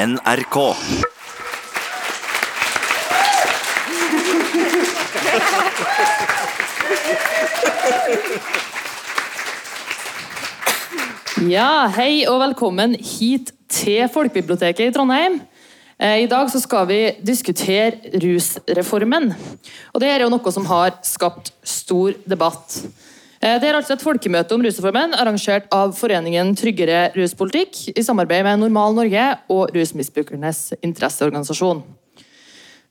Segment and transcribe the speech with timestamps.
[0.00, 0.56] NRK.
[11.50, 15.36] Ja, hei og velkommen hit til Folkebiblioteket i Trondheim.
[16.00, 19.34] Eh, I dag så skal vi diskutere rusreformen.
[19.92, 22.80] Og det er jo noe som har skapt stor debatt.
[23.40, 28.44] Eh, Det er altså et folkemøte om rusreformen arrangert av Foreningen Tryggere ruspolitikk i samarbeid
[28.44, 31.80] med Normal Norge og Rusmisbrukernes interesseorganisasjon.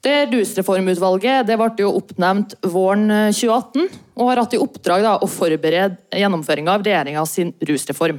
[0.02, 5.12] Det Rusreformutvalget det ble jo oppnevnt våren eh, 2018 og har hatt i oppdrag da,
[5.22, 6.80] å forberede gjennomføringa
[7.20, 8.18] av sin rusreform.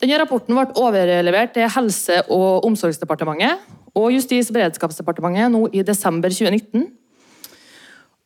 [0.00, 3.60] Denne Rapporten ble overlevert til Helse- og omsorgsdepartementet
[3.92, 6.88] og Justis- og beredskapsdepartementet nå i desember 2019.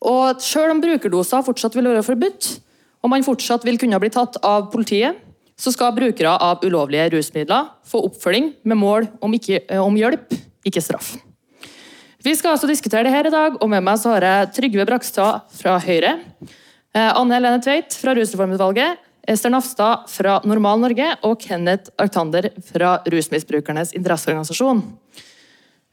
[0.07, 2.61] Og Selv om brukerdoser fortsatt vil være forbudt,
[3.03, 5.23] og man fortsatt vil kunne bli tatt av politiet,
[5.57, 10.35] så skal brukere av ulovlige rusmidler få oppfølging med mål om, ikke, eh, om hjelp,
[10.67, 11.15] ikke straff.
[12.23, 14.85] Vi skal altså diskutere det her i dag, og med meg så har jeg Trygve
[14.85, 16.19] Brakstad fra Høyre,
[16.93, 22.97] eh, Anne Helene Tveit fra Rusreformutvalget, Ester Nafstad fra Normal Norge og Kenneth Arctander fra
[23.11, 24.83] Rusmisbrukernes interesseorganisasjon.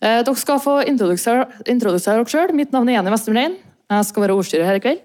[0.05, 2.55] Eh, Dere skal få introdusere dere sjøl.
[2.55, 3.57] Mitt navn er Jenny Westermein.
[3.91, 5.03] Jeg skal være ordstyrer her i kveld.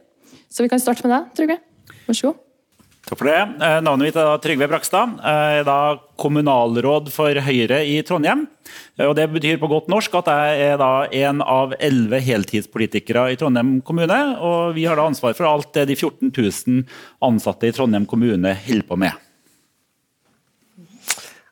[0.49, 1.57] Så vi kan starte med deg, Trygve.
[2.09, 2.45] Vær så god.
[3.09, 3.37] Takk for det.
[3.63, 5.15] Eh, Navnet mitt er Trygve Brakstad.
[5.23, 5.77] Jeg er da
[6.19, 8.43] kommunalråd for Høyre i Trondheim.
[8.99, 13.31] Eh, Og Det betyr på godt norsk at jeg er da en av elleve heltidspolitikere
[13.33, 14.19] i Trondheim kommune.
[14.41, 16.83] Og vi har da ansvar for alt det de 14 000
[17.23, 19.13] ansatte i Trondheim kommune holder på med.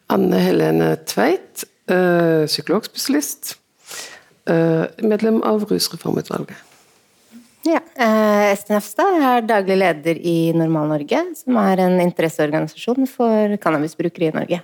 [0.10, 3.56] Anne Helene Tveit, eh, psykologspesialist.
[4.48, 6.56] eh, Medlem av Rusreformutvalget.
[7.68, 7.82] Ja,
[8.48, 14.36] Esten Hafstad er daglig leder i Normal Norge, som er en interesseorganisasjon for cannabisbrukere i
[14.36, 14.62] Norge.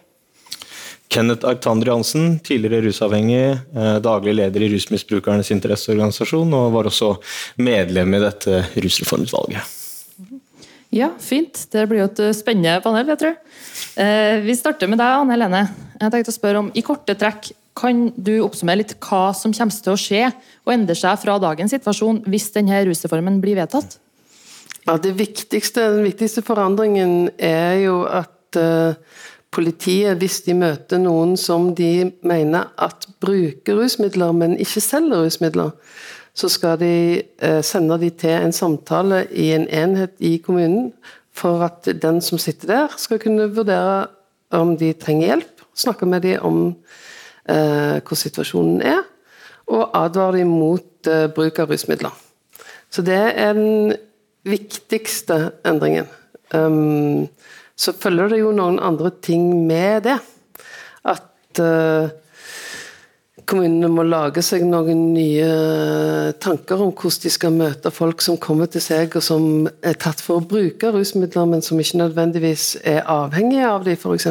[1.13, 7.11] Kenneth Arctander Jansen, tidligere rusavhengig, eh, daglig leder i Rusmisbrukernes interesseorganisasjon, og var også
[7.61, 9.61] medlem i dette rusreformutvalget.
[10.93, 11.67] Ja, fint.
[11.73, 13.35] Det blir jo et eh, spennende panel, jeg tror.
[13.97, 15.61] Eh, vi starter med deg, Anne Helene.
[15.99, 19.83] Jeg tenkte å spørre om, I korte trekk, kan du oppsummere litt hva som kommer
[19.85, 23.97] til å skje og endre seg fra dagens situasjon hvis denne rusreformen blir vedtatt?
[24.83, 28.97] Ja, viktigste, Den viktigste forandringen er jo at eh,
[29.53, 35.71] politiet, hvis de møter noen som de mener at bruker rusmidler, men ikke selger rusmidler,
[36.33, 40.91] så skal de eh, sende de til en samtale i en enhet i kommunen
[41.33, 44.07] for at den som sitter der, skal kunne vurdere
[44.53, 46.59] om de trenger hjelp, snakke med dem om
[47.49, 49.03] eh, hvor situasjonen er,
[49.73, 52.13] og advarer dem mot eh, bruk av rusmidler.
[52.93, 53.95] Så det er den
[54.45, 56.09] viktigste endringen.
[56.53, 57.29] Um,
[57.75, 60.19] så følger det jo noen andre ting med det.
[61.09, 62.11] At eh,
[63.49, 65.47] kommunene må lage seg noen nye
[66.43, 70.21] tanker om hvordan de skal møte folk som kommer til seg og som er tatt
[70.23, 74.29] for å bruke rusmidler, men som ikke nødvendigvis er avhengige av dem, f.eks.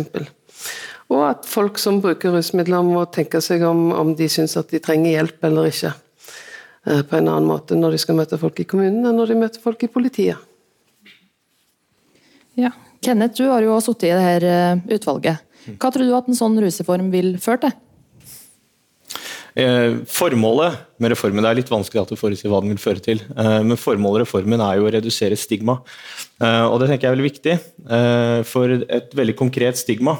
[1.13, 4.81] Og at folk som bruker rusmidler må tenke seg om om de syns at de
[4.83, 5.93] trenger hjelp eller ikke.
[6.87, 9.39] eh, På en annen måte når de skal møte folk i kommunen enn når de
[9.43, 10.39] møter folk i politiet.
[12.57, 12.73] Ja.
[13.03, 15.43] Kenneth, du har jo sittet i det her eh, utvalget.
[15.79, 17.75] Hva tror du at en sånn rusreform vil føre til?
[19.55, 23.21] Eh, Formålet med reformen det er litt vanskelig å forutsi hva den vil føre til.
[23.37, 25.83] eh, Men formålet med reformen er jo å redusere stigma.
[26.41, 28.47] Eh, Og det tenker jeg er veldig viktig.
[28.47, 30.17] For et veldig konkret stigma,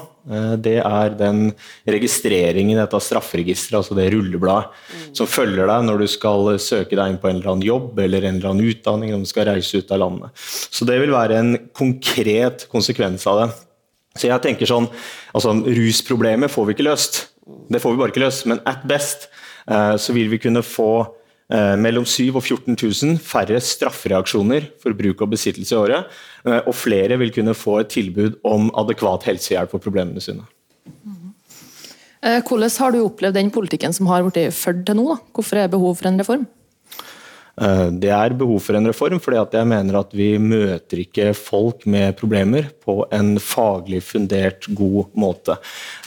[0.57, 1.53] det er den
[1.87, 4.69] registreringen i dette strafferegisteret, altså det rullebladet,
[5.13, 8.23] som følger deg når du skal søke deg inn på en eller annen jobb eller
[8.23, 10.29] en eller annen utdanning, når du skal reise ut av landet.
[10.71, 13.53] Så det vil være en konkret konsekvens av det.
[14.15, 14.87] Så jeg tenker sånn,
[15.33, 17.32] altså Rusproblemet får vi ikke løst.
[17.43, 19.27] Det får vi bare ikke løst, men at best
[19.67, 20.89] eh, så vil vi kunne få
[21.51, 26.11] eh, mellom 7 og 14 000 færre straffereaksjoner for bruk og besittelse i året.
[26.47, 30.47] Eh, og flere vil kunne få et tilbud om adekvat helsehjelp for problemene sine.
[32.23, 35.17] Hvordan har du opplevd den politikken som har blitt ført til nå?
[35.35, 36.45] Hvorfor er det behov for en reform?
[37.61, 41.85] Eh, Det er behov for en reform, fordi jeg mener at vi møter ikke folk
[41.85, 45.57] med problemer på en faglig fundert, god måte.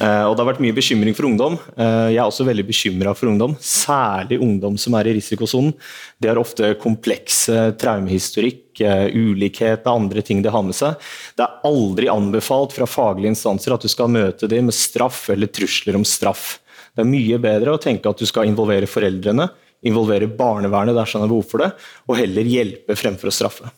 [0.01, 1.59] Eh, Og Det har vært mye bekymring for ungdom.
[1.79, 5.75] Eh, Jeg er også veldig bekymra for ungdom, særlig ungdom som er i risikosonen.
[6.21, 10.97] De har ofte kompleks eh, traumehistorikk, eh, ulikhet og andre ting de har med seg.
[11.37, 15.47] Det er aldri anbefalt fra faglige instanser at du skal møte dem med straff eller
[15.47, 16.59] trusler om straff.
[16.97, 19.51] Det er mye bedre å tenke at du skal involvere foreldrene,
[19.85, 21.73] involvere barnevernet dersom det er behov for det,
[22.07, 23.73] og heller hjelpe fremfor å straffe.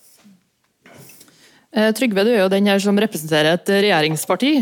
[1.78, 4.54] Eh, Trygve, du er jo den her som representerer et regjeringsparti.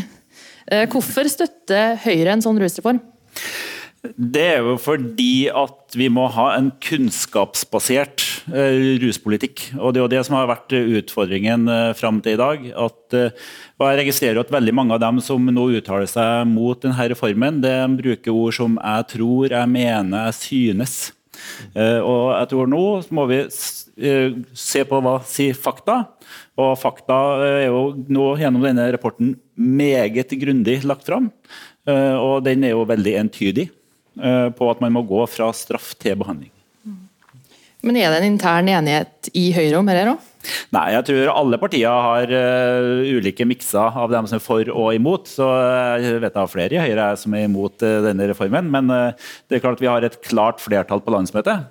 [0.67, 3.01] Eh, Hvorfor støtter Høyre en sånn rusreform?
[4.07, 8.23] Det er jo fordi at vi må ha en kunnskapsbasert
[8.53, 9.65] eh, ruspolitikk.
[9.81, 11.67] og Det er jo det som har vært utfordringen
[11.99, 12.69] fram til i dag.
[12.71, 13.17] At,
[13.79, 17.63] og Jeg registrerer at veldig mange av dem som nå uttaler seg mot denne reformen,
[17.63, 21.16] de bruker ord som 'jeg tror', 'jeg mener', 'jeg synes'.
[21.75, 22.83] Eh, og jeg tror Nå
[23.17, 26.03] må vi eh, se på hva sier fakta.
[26.57, 31.31] Og fakta er jo nå gjennom denne rapporten meget grundig lagt fram.
[31.87, 33.69] Og den er jo veldig entydig.
[34.17, 36.53] Eh, på at man må gå fra straff til behandling.
[37.85, 40.31] Men er det en intern enighet i Høyre om dette òg?
[40.75, 44.91] Nei, jeg tror alle partier har uh, ulike mikser av dem som er for og
[44.97, 45.31] imot.
[45.31, 45.47] Så
[46.03, 48.71] jeg vet jeg flere i Høyre som er imot uh, denne reformen.
[48.73, 51.67] Men uh, det er klart at vi har et klart flertall på landsmøtet.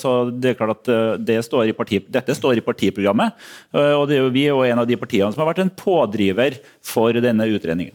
[0.00, 3.34] så det er klart at det står parti, dette står i partiprogrammet.
[3.72, 6.58] og det er jo vi og en av de partiene som har vært en pådriver
[6.84, 7.94] for denne utredningen.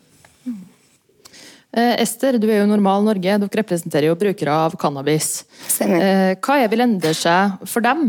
[1.69, 5.43] Eh, Ester, du er jo Normal Norge, dere representerer jo brukere av cannabis.
[5.85, 8.07] Eh, hva er vil endre seg for dem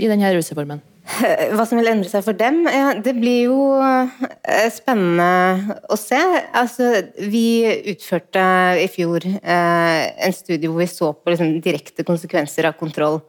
[0.00, 0.80] i denne rusreformen?
[1.54, 2.62] Hva som vil endre seg for dem?
[2.70, 6.20] Ja, det blir jo eh, spennende å se.
[6.56, 6.90] Altså,
[7.20, 8.44] vi utførte
[8.80, 13.20] i fjor eh, en studie hvor vi så på liksom, direkte konsekvenser av kontroll.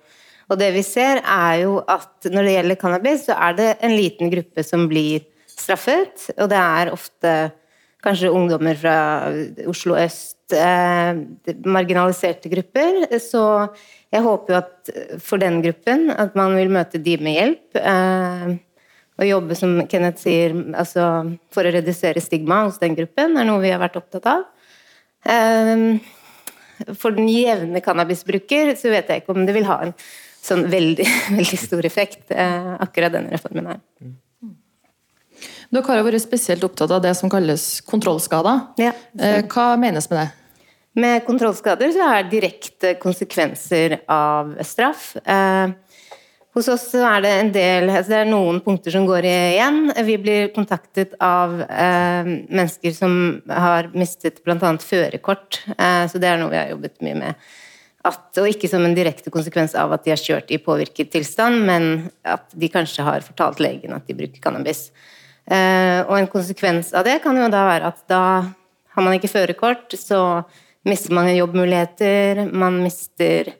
[0.46, 3.96] Og det vi ser, er jo at når det gjelder cannabis, så er det en
[3.98, 5.26] liten gruppe som blir
[5.56, 7.36] straffet, og det er ofte
[8.06, 8.98] kanskje ungdommer fra
[9.68, 11.18] Oslo øst, eh,
[11.66, 13.08] marginaliserte grupper.
[13.20, 13.44] Så
[14.16, 17.80] jeg håper jo at for den gruppen at man vil møte de med hjelp.
[17.82, 18.56] Eh,
[19.16, 21.06] og jobbe, som Kenneth sier, altså
[21.56, 24.44] for å redusere stigma hos den gruppen, er noe vi har vært opptatt av.
[25.24, 25.86] Eh,
[27.00, 29.96] for den jevne cannabisbruker så vet jeg ikke om det vil ha en
[30.46, 31.08] sånn veldig,
[31.38, 33.84] veldig stor effekt, eh, akkurat denne reformen her.
[35.74, 38.68] Dere har vært spesielt opptatt av det som kalles kontrollskader.
[38.80, 40.28] Ja, eh, Hva menes med det?
[40.96, 45.10] Med kontrollskader så er det direkte konsekvenser av straff.
[45.28, 45.74] Eh,
[46.56, 49.82] hos oss er det en del altså Det er noen punkter som går igjen.
[50.08, 53.20] Vi blir kontaktet av eh, mennesker som
[53.52, 54.72] har mistet bl.a.
[54.80, 55.60] førerkort.
[55.76, 57.46] Eh, så det er noe vi har jobbet mye med.
[58.08, 61.66] At, og ikke som en direkte konsekvens av at de har kjørt i påvirket tilstand,
[61.68, 64.92] men at de kanskje har fortalt legen at de bruker cannabis.
[65.50, 68.22] Og en konsekvens av det kan jo da være at da
[68.94, 70.46] har man ikke førerkort, så
[70.86, 73.52] mister man jobbmuligheter, man mister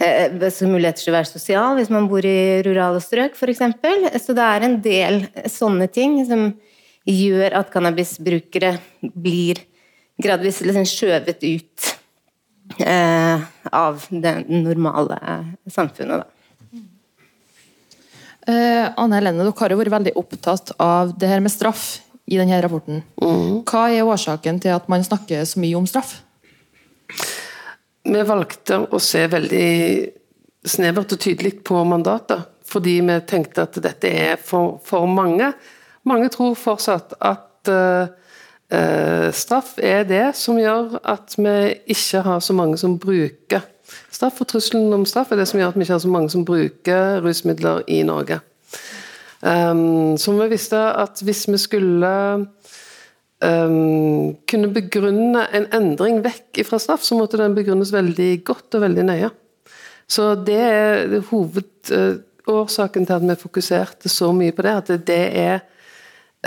[0.00, 3.62] eh, muligheter til å være sosial hvis man bor i rurale strøk, f.eks.
[4.24, 6.50] Så det er en del sånne ting som
[7.08, 9.62] gjør at cannabisbrukere blir
[10.20, 11.92] gradvis liksom skjøvet ut
[12.82, 15.20] eh, av det normale
[15.70, 16.24] samfunnet.
[16.24, 16.34] Da.
[18.48, 21.98] Uh, Anne Helene, dere har jo vært veldig opptatt av det her med straff
[22.28, 23.02] i denne rapporten.
[23.20, 23.60] Mm.
[23.68, 26.14] Hva er årsaken til at man snakker så mye om straff?
[28.08, 29.72] Vi valgte å se veldig
[30.68, 35.52] snevert og tydelig på mandatet, fordi vi tenkte at dette er for, for mange.
[36.08, 38.08] Mange tror fortsatt at uh,
[38.72, 41.56] uh, straff er det som gjør at vi
[41.94, 43.66] ikke har så mange som bruker
[44.12, 46.28] Straff og trusselen om straff er det som gjør at vi ikke har så mange
[46.32, 48.40] som bruker rusmidler i Norge.
[49.40, 52.10] Um, så vi visste at hvis vi skulle
[53.44, 58.84] um, kunne begrunne en endring vekk fra straff, så måtte den begrunnes veldig godt og
[58.86, 59.30] veldig nøye.
[60.08, 64.76] Så det er hovedårsaken til at vi fokuserte så mye på det.
[64.80, 65.58] At det er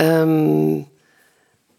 [0.02, 0.82] um,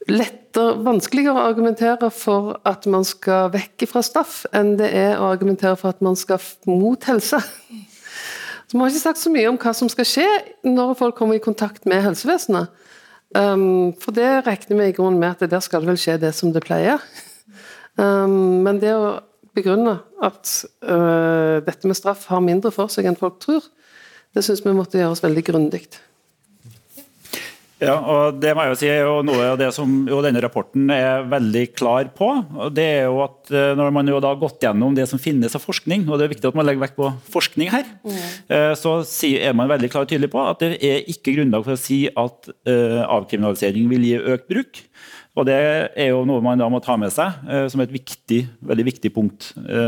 [0.08, 5.30] lettere, vanskeligere å argumentere for at man skal vekk fra straff, enn det er å
[5.32, 7.42] argumentere for at man skal mot helse.
[7.42, 10.28] Så Vi har ikke sagt så mye om hva som skal skje
[10.64, 12.70] når folk kommer i kontakt med helsevesenet.
[13.32, 16.34] Um, for det regner vi i grunnen med at der skal det vel skje det
[16.36, 17.00] som det pleier.
[17.96, 19.20] Um, men det å
[19.56, 20.52] begrunne at
[20.84, 23.64] uh, dette med straff har mindre for seg enn folk tror,
[24.32, 25.86] det syns vi måtte gjøres veldig grundig.
[27.82, 31.24] Ja, og det må jeg jo si er Noe av det som denne rapporten er
[31.30, 32.28] veldig klar på,
[32.74, 35.54] det er jo at eh, når man jo da har gått gjennom det som finnes
[35.58, 38.20] av forskning, og det er viktig at man legger vekt på forskning her, mm.
[38.78, 38.94] så
[39.32, 42.04] er man veldig klar og tydelig på at det er ikke grunnlag for å si
[42.06, 44.82] at uh, avkriminalisering vil gi økt bruk.
[45.32, 47.38] Og Det er jo noe man da må ta med seg
[47.72, 49.46] som et viktig, veldig viktig punkt.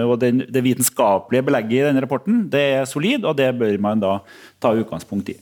[0.09, 4.01] Og den, Det vitenskapelige belegget i denne rapporten det er solid, og det bør man
[4.01, 4.15] da
[4.57, 5.37] ta utgangspunkt i.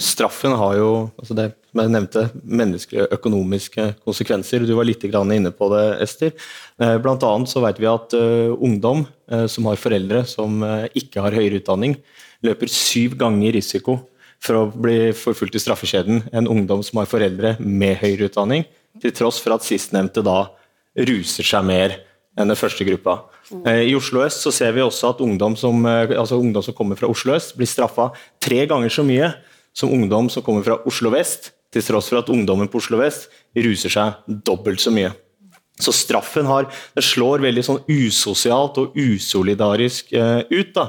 [0.00, 4.64] Straffen har jo altså det som jeg nevnte, menneskelige økonomiske konsekvenser.
[4.66, 6.32] Du var litt inne på det, Ester.
[6.80, 11.22] Eh, blant annet så vet vi at uh, ungdom uh, som har foreldre som ikke
[11.22, 11.96] har høyere utdanning,
[12.42, 14.00] løper syv ganger risiko
[14.42, 18.66] for å bli forfulgt i straffekjeden enn ungdom som har foreldre med høyere utdanning,
[19.02, 20.44] til tross for at sistnevnte da
[21.08, 21.98] ruser seg mer
[22.38, 23.18] enn den første gruppa.
[23.66, 26.74] Eh, I Oslo øst så ser vi også at ungdom som, eh, altså ungdom som
[26.74, 29.32] kommer fra Oslo øst, blir straffa tre ganger så mye
[29.78, 33.28] som ungdom som kommer fra Oslo vest, til tross for at ungdommen på Oslo vest
[33.56, 35.12] ruser seg dobbelt så mye.
[35.78, 36.66] Så straffen har,
[36.98, 40.72] slår veldig sånn usosialt og usolidarisk uh, ut.
[40.74, 40.88] da.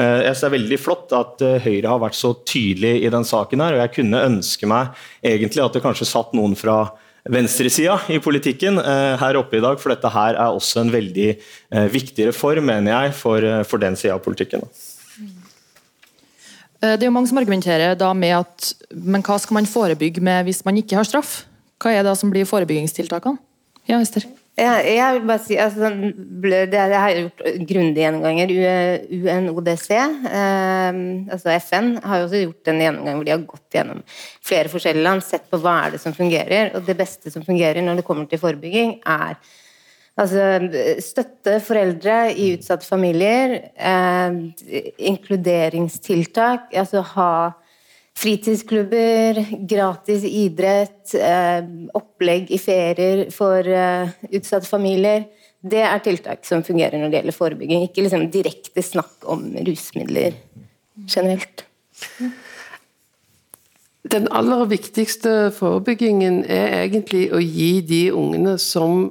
[0.00, 3.12] Uh, jeg synes Det er veldig flott at uh, Høyre har vært så tydelig i
[3.12, 3.60] den saken.
[3.60, 6.86] her, og Jeg kunne ønske meg egentlig at det kanskje satt noen fra
[7.30, 11.26] venstresida i politikken her oppe i dag, for dette her er også en veldig
[11.92, 14.64] viktig reform, mener jeg, for, for den sida av politikken.
[16.80, 20.46] Det er jo mange som argumenterer da med at men hva skal man forebygge med
[20.46, 21.42] hvis man ikke har straff?
[21.80, 23.36] Hva er det som blir forebyggingstiltakene?
[23.88, 24.24] Ja, Ester?
[24.60, 25.88] Jeg, jeg vil bare si, altså,
[26.42, 28.50] det, jeg har gjort grundige gjennomganger.
[29.08, 30.98] UNODC, eh,
[31.32, 34.02] altså FN, har jo også gjort en gjennomgang hvor de har gått gjennom
[34.44, 36.74] flere forskjellige land, sett på hva er det som fungerer.
[36.76, 39.38] Og det beste som fungerer når det kommer til forebygging, er
[40.18, 44.40] altså, støtte foreldre i utsatte familier, eh,
[45.12, 47.32] inkluderingstiltak, altså ha
[48.20, 49.38] Fritidsklubber,
[49.70, 51.62] gratis idrett, eh,
[51.96, 55.24] opplegg i ferier for eh, utsatte familier.
[55.60, 57.86] Det er tiltak som fungerer når det gjelder forebygging.
[57.86, 60.36] Ikke liksom direkte snakk om rusmidler
[61.06, 61.64] generelt.
[64.10, 69.10] Den aller viktigste forebyggingen er egentlig å gi de ungene som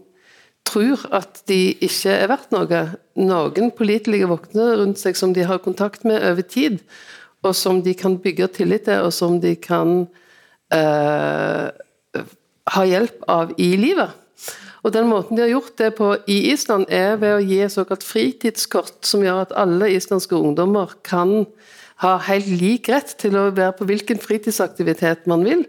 [0.68, 2.82] tror at de ikke er verdt noe,
[3.20, 6.80] noen pålitelige voksne rundt seg som de har kontakt med over tid,
[7.46, 10.04] og som de kan bygge tillit til, og som de kan
[10.76, 11.70] eh,
[12.76, 14.12] ha hjelp av i livet.
[14.84, 17.74] Og Den måten de har gjort det på i Island, er ved å gi et
[17.74, 21.44] såkalt fritidskort, som gjør at alle islandske ungdommer kan
[22.00, 25.66] ha helt lik rett til å være på hvilken fritidsaktivitet man vil.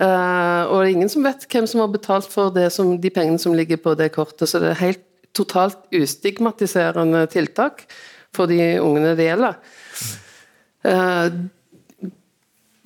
[0.00, 3.40] Uh, og det er ingen som vet hvem som har betalt for som, de pengene
[3.40, 4.48] som ligger på det kortet.
[4.48, 5.04] Så det er helt
[5.36, 7.84] totalt ustigmatiserende tiltak
[8.32, 9.58] for de ungene det gjelder.
[10.86, 11.28] Uh,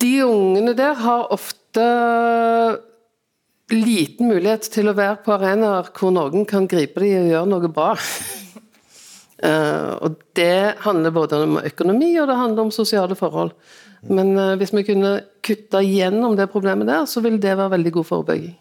[0.03, 1.85] de ungene der har ofte
[3.73, 7.71] liten mulighet til å være på arenaer hvor noen kan gripe dem og gjøre noe
[7.71, 7.89] bra.
[9.37, 13.53] Uh, og Det handler både om økonomi og det handler om sosiale forhold.
[14.09, 17.93] Men uh, hvis vi kunne kutta gjennom det problemet der, så ville det være veldig
[17.99, 18.55] god forebygging.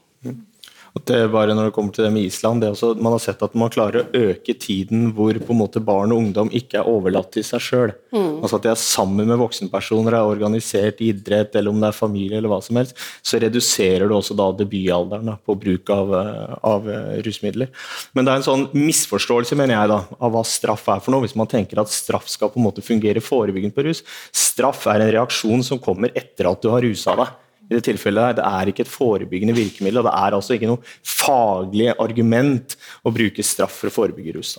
[0.97, 3.43] Og det bare når det kommer til det med Island, det også, Man har sett
[3.45, 6.89] at man klarer å øke tiden hvor på en måte barn og ungdom ikke er
[6.89, 7.93] overlatt til seg sjøl.
[8.15, 8.41] Mm.
[8.41, 12.41] Altså at de er sammen med voksenpersoner, er organisert idrett, eller om det er familie,
[12.41, 16.59] eller hva som helst, så reduserer du også da debutalderen da, på bruk av, eh,
[16.73, 17.73] av uh, rusmidler.
[18.17, 21.27] Men det er en sånn misforståelse mener jeg da, av hva straff er for noe,
[21.27, 24.05] hvis man tenker at straff skal på en måte fungere forebyggende på rus.
[24.33, 28.29] Straff er en reaksjon som kommer etter at du har rusa deg i det tilfellet
[28.29, 32.77] her, Det er ikke et forebyggende virkemiddel, og det er altså ikke noe faglig argument
[33.03, 34.57] å bruke straff for å forebygge rus.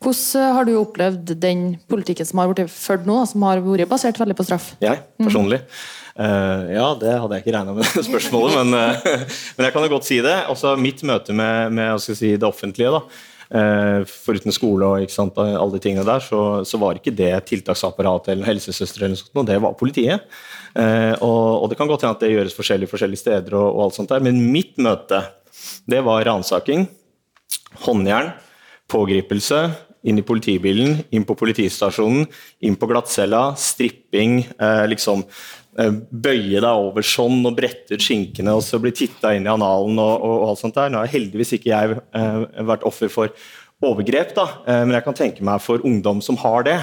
[0.00, 4.20] Hvordan har du opplevd den politikken som har blitt ført nå, som har vært basert
[4.20, 4.70] veldig på straff?
[4.80, 5.60] Jeg, personlig?
[5.60, 5.88] Mm.
[6.20, 9.92] Uh, ja, det hadde jeg ikke regna med spørsmålet, men, uh, men, jeg kan jo
[9.92, 10.36] godt si det.
[10.52, 13.04] Også mitt møte med, med si, det offentlige, da,
[13.50, 18.46] foruten skole og sant, alle de tingene der, så, så, var ikke det tiltaksapparatet eller
[18.46, 20.28] helsesøster eller sånt, det var politiet.
[20.78, 23.84] Eh, og, og, det kan godt hende at det gjøres forskjellig forskjellige steder, og, og
[23.88, 25.24] alt sånt der, men mitt møte
[25.90, 26.86] det var ransaking,
[27.84, 28.32] håndjern,
[28.90, 29.64] pågripelse,
[30.08, 32.24] inn i politibilen, inn på politistasjonen,
[32.64, 35.59] inn på glattcella, stripping, eh, liksom eh,
[36.10, 39.98] bøye deg over sånn og brette ut skinkene og så bli titta inn i analen
[40.02, 40.92] og, og, og, alt sånt der.
[40.92, 43.32] Nå har heldigvis ikke jeg eh, vært offer for
[43.80, 46.80] overgrep, da, eh, men jeg kan tenke meg for ungdom som har det,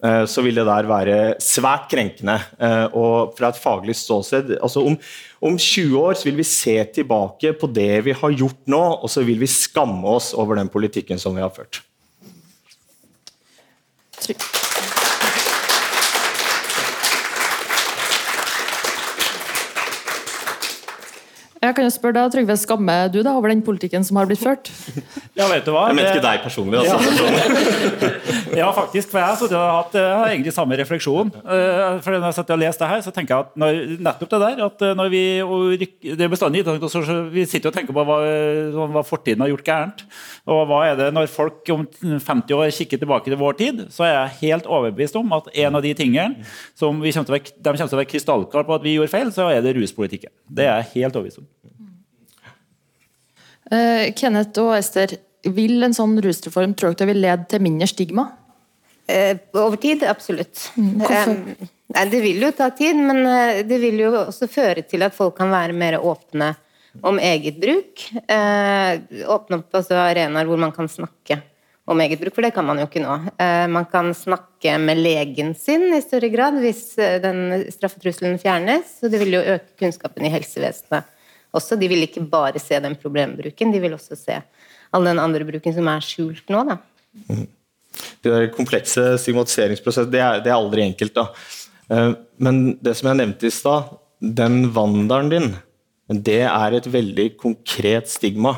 [0.00, 2.38] Eh, så vil det der være svært krenkende.
[2.60, 4.96] Eh, og fra et faglig ståsted altså om,
[5.44, 9.12] om 20 år så vil vi se tilbake på det vi har gjort nå, og
[9.12, 11.82] så vil vi skamme oss over den politikken som vi har ført.
[14.20, 14.69] Trygg.
[21.60, 24.40] Jeg kan jo spørre deg, Trygve, Skammer du deg over den politikken som har blitt
[24.40, 24.70] ført?
[25.38, 25.86] Ja, vet du hva?
[25.90, 26.80] Jeg mente ikke deg personlig.
[26.80, 26.96] Altså.
[28.50, 28.60] Ja.
[28.62, 29.10] ja, faktisk.
[29.12, 31.30] For jeg, så, jeg, har hatt, jeg har egentlig samme refleksjon.
[31.36, 34.32] Eh, for når jeg sitter og leser det her, så tenker jeg at når, nettopp
[34.32, 35.22] det der at eh, når vi,
[36.08, 38.18] det er bestandig Vi sitter og tenker på hva,
[38.74, 40.04] sånn, hva, fortiden har gjort gærent.
[40.48, 44.08] Og hva er det når folk om 50 år kikker tilbake til vår tid, så
[44.08, 47.38] er jeg helt overbevist om at en av de tingene som vi kommer til å
[47.38, 49.76] være, de kommer til å være krystallklare på at vi gjorde feil, så er det
[49.76, 50.32] ruspolitikken.
[50.48, 51.49] Det er jeg helt overbevist om.
[53.70, 55.14] Uh, Kenneth og Ester,
[55.46, 58.26] vil en sånn rusreform tror dere vil lede til mindre stigma?
[59.10, 60.66] Uh, over tid, absolutt.
[60.74, 63.22] Mm, um, nei, det vil jo ta tid, men
[63.66, 66.52] det vil jo også føre til at folk kan være mer åpne
[67.06, 68.08] om eget bruk.
[68.26, 68.98] Uh,
[69.30, 71.38] åpne opp altså, arenaer hvor man kan snakke
[71.90, 73.14] om eget bruk, for det kan man jo ikke nå.
[73.72, 76.92] Man kan snakke med legen sin i større grad hvis
[77.24, 81.08] den straffetrusselen fjernes, og det vil jo øke kunnskapen i helsevesenet
[81.56, 81.78] også.
[81.80, 84.40] De vil ikke bare se den problembruken, de vil også se
[84.90, 86.64] all den andre bruken som er skjult nå.
[86.68, 86.78] da.
[87.30, 87.46] Mm.
[88.22, 91.14] Det der komplekse stigmatiseringsprosessen, det, det, er aldri enkelt.
[91.16, 91.26] da.
[91.90, 93.90] Eh, men det som jeg nevnte i stad,
[94.20, 95.48] den vandelen din,
[96.10, 98.56] det er et veldig konkret stigma.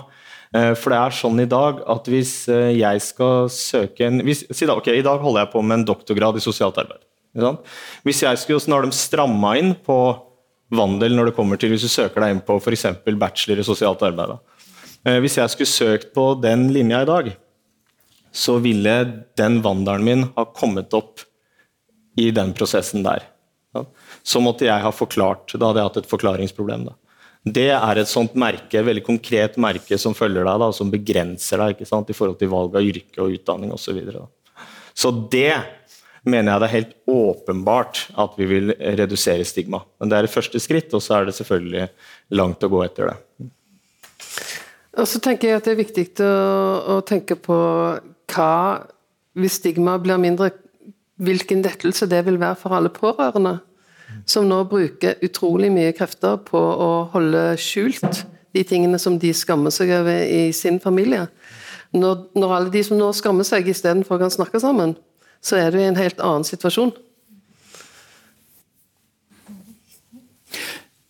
[0.53, 4.45] Eh, for det er sånn i dag at hvis eh, jeg skal søke en hvis,
[4.53, 7.01] si da, okay, I dag holder jeg på med en doktorgrad i sosialt arbeid.
[8.05, 9.97] Hvis jeg skulle, Nå har de stramma inn på
[10.73, 12.87] vandel når det kommer til hvis du søker deg inn på f.eks.
[13.21, 14.35] bachelor i sosialt arbeid.
[14.35, 14.63] Da.
[15.09, 17.33] Eh, hvis jeg skulle søkt på den linja i dag,
[18.33, 18.97] så ville
[19.37, 21.21] den vandelen min ha kommet opp
[22.17, 23.29] i den prosessen der.
[24.23, 25.55] Så måtte jeg ha forklart.
[25.57, 26.87] Da hadde jeg hatt et forklaringsproblem.
[26.89, 26.97] da.
[27.43, 31.59] Det er et sånt merke, et veldig konkret merke som følger deg, da, som begrenser
[31.65, 33.89] deg i forhold til valg av yrke og utdanning osv.
[33.89, 34.27] Så, videre,
[34.95, 35.57] så det
[36.29, 39.83] mener jeg det er helt åpenbart at vi vil redusere stigma.
[40.01, 41.89] Men det er et første skritt, og så er det selvfølgelig
[42.39, 43.51] langt å gå etter det.
[45.01, 46.33] Og så tenker jeg at det er viktig å,
[46.97, 47.59] å tenke på
[48.33, 48.53] hva
[49.33, 50.51] Hvis stigma blir mindre,
[51.17, 53.55] hvilken lettelse det vil være for alle pårørende
[54.29, 59.73] som nå bruker utrolig mye krefter på å holde skjult de tingene som de skammer
[59.73, 61.27] seg over i sin familie.
[61.97, 64.95] Når, når alle de som nå skammer seg, istedenfor kan snakke sammen,
[65.43, 66.95] så er du i en helt annen situasjon.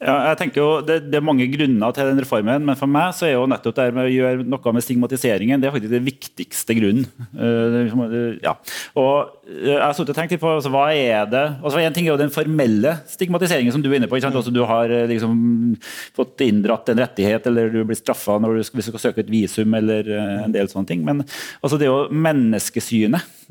[0.03, 3.13] Ja, jeg tenker jo, det, det, er mange grunner til den reformen, men for meg
[3.15, 6.01] så er jo nettopp det med å gjøre noe med stigmatiseringen det er faktisk det
[6.03, 7.07] viktigste grunnen.
[7.39, 8.57] Uh, ja.
[8.99, 12.13] Og uh, jeg har tenkt litt på altså, hva er det altså En ting er
[12.15, 14.19] jo den formelle stigmatiseringen som du er inne på.
[14.23, 14.35] sant?
[14.39, 15.37] Altså, du har liksom,
[16.17, 20.11] fått inndratt en rettighet, eller du blir straffa hvis du skal søke et visum, eller
[20.11, 21.07] uh, en del sånne ting.
[21.07, 23.42] Men altså, det er jo menneskesynet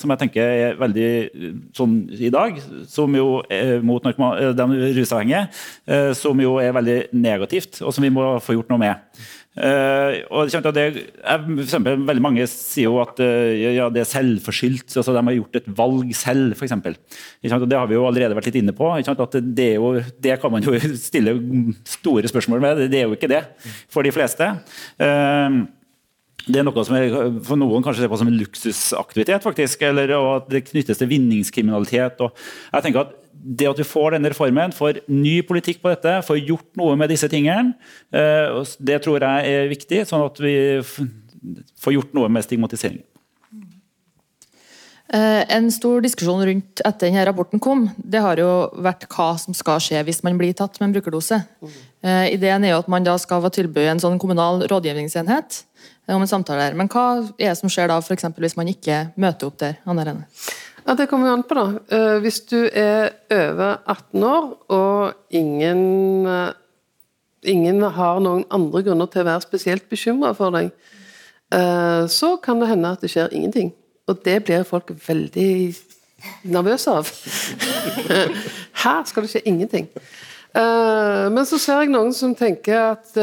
[0.00, 1.08] som jeg tenker er veldig
[1.76, 2.58] sånn i dag,
[2.90, 5.44] som jo er mot de rusavhengige
[5.84, 9.24] Eh, som jo er veldig negativt, og som vi må få gjort noe med.
[9.54, 14.96] Og det for eksempel, veldig Mange sier jo at ja, det er selvforskyldt.
[14.98, 16.74] altså De har gjort et valg selv, f.eks.
[17.38, 18.90] Det har vi jo allerede vært litt inne på.
[18.90, 20.74] at det, jo, det, kan man jo
[21.08, 21.36] stille
[21.86, 22.82] store spørsmål med.
[22.90, 23.44] Det er jo ikke det
[23.86, 24.56] for de fleste.
[24.98, 25.62] Uh,
[26.44, 27.14] det er noe som er,
[27.46, 32.20] for noen kanskje ser på som en luksusaktivitet, faktisk, eller at det knyttes til vinningskriminalitet.
[32.20, 36.44] jeg tenker at det at vi får denne reformen, får ny politikk på dette, får
[36.44, 37.74] gjort noe med disse tingene,
[38.12, 40.54] eh, det tror jeg er viktig, sånn at vi
[41.80, 43.04] får gjort noe med stigmatiseringen.
[45.14, 49.54] Eh, en stor diskusjon rundt etter denne rapporten kom, det har jo vært hva som
[49.56, 51.42] skal skje hvis man blir tatt med en brukerdose.
[52.04, 52.34] Mm.
[52.34, 55.62] Ideen er jo at man da skal tilby en sånn kommunal rådgivningsenhet
[56.12, 56.76] om en samtale der.
[56.76, 57.06] Men hva
[57.38, 58.28] er det som skjer da, f.eks.
[58.36, 59.78] hvis man ikke møter opp der?
[59.88, 60.26] Anne Rene?
[60.84, 61.64] Ja, Det kommer jo an på, da.
[61.96, 66.52] Eh, hvis du er over 18 år og ingen, eh,
[67.44, 70.72] ingen har noen andre grunner til å være spesielt bekymra for deg,
[71.52, 73.72] eh, så kan det hende at det skjer ingenting.
[74.06, 75.74] Og det blir folk veldig
[76.44, 77.08] nervøse av.
[78.84, 79.88] Her skal det skje ingenting.
[80.54, 83.16] Men så ser jeg noen som tenker at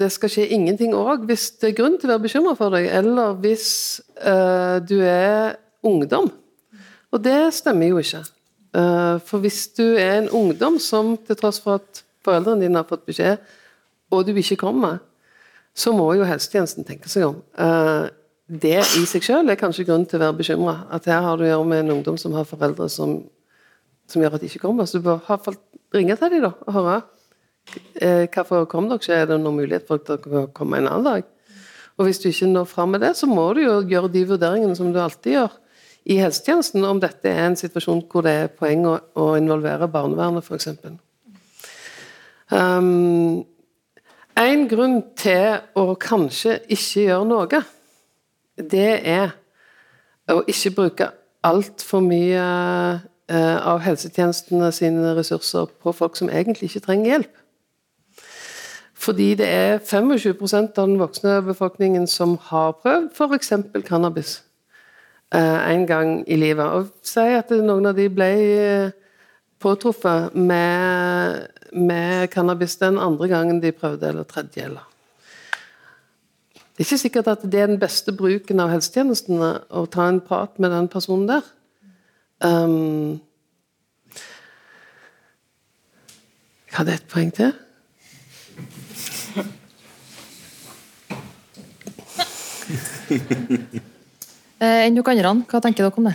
[0.00, 2.86] det skal skje ingenting òg, hvis det er grunn til å være bekymra for deg,
[2.88, 3.66] eller hvis
[4.88, 6.30] du er ungdom.
[7.12, 8.22] Og det stemmer jo ikke.
[8.72, 12.88] Eh, for hvis du er en ungdom som til tross for at foreldrene dine har
[12.88, 13.36] fått beskjed,
[14.12, 15.00] og du ikke kommer,
[15.76, 17.42] så må jo helsetjenesten tenke seg om.
[17.56, 18.08] Eh,
[18.62, 20.76] det i seg selv er kanskje grunn til å være bekymra.
[20.92, 23.22] At her har du å gjøre med en ungdom som har foreldre som,
[24.12, 24.88] som gjør at de ikke kommer.
[24.88, 25.58] Så du bør iallfall
[25.96, 26.98] ringe til dem da, og høre
[28.00, 29.16] eh, hvorfor kom dere ikke.
[29.16, 31.26] Er det noen mulighet for at dere kan komme en annen dag?
[32.00, 34.76] Og Hvis du ikke når fram med det, så må du jo gjøre de vurderingene
[34.76, 35.58] som du alltid gjør
[36.04, 40.42] i helsetjenesten om dette er en situasjon hvor det er poeng å, å involvere barnevernet,
[40.42, 40.68] f.eks.
[42.52, 43.44] Um,
[44.38, 47.62] en grunn til å kanskje ikke gjøre noe,
[48.56, 49.36] det er
[50.32, 51.08] å ikke bruke
[51.46, 52.42] altfor mye
[53.40, 57.34] av helsetjenestene sine ressurser på folk som egentlig ikke trenger hjelp.
[59.02, 63.52] Fordi det er 25% av den voksne befolkningen som har prøvd f.eks.
[63.88, 64.42] cannabis.
[65.34, 66.64] Eh, en gang i livet.
[66.64, 68.90] Og si at noen av de ble eh,
[69.62, 74.88] påtruffet med, med cannabis den andre gangen de prøvde, eller tredje, eller
[76.52, 80.20] Det er ikke sikkert at det er den beste bruken av helsetjenestene å ta en
[80.20, 81.42] prat med den personen der.
[82.42, 83.20] Um,
[86.66, 87.52] jeg hadde et poeng til.
[94.62, 96.12] Eh, enn dere andre, hva tenker dere om det?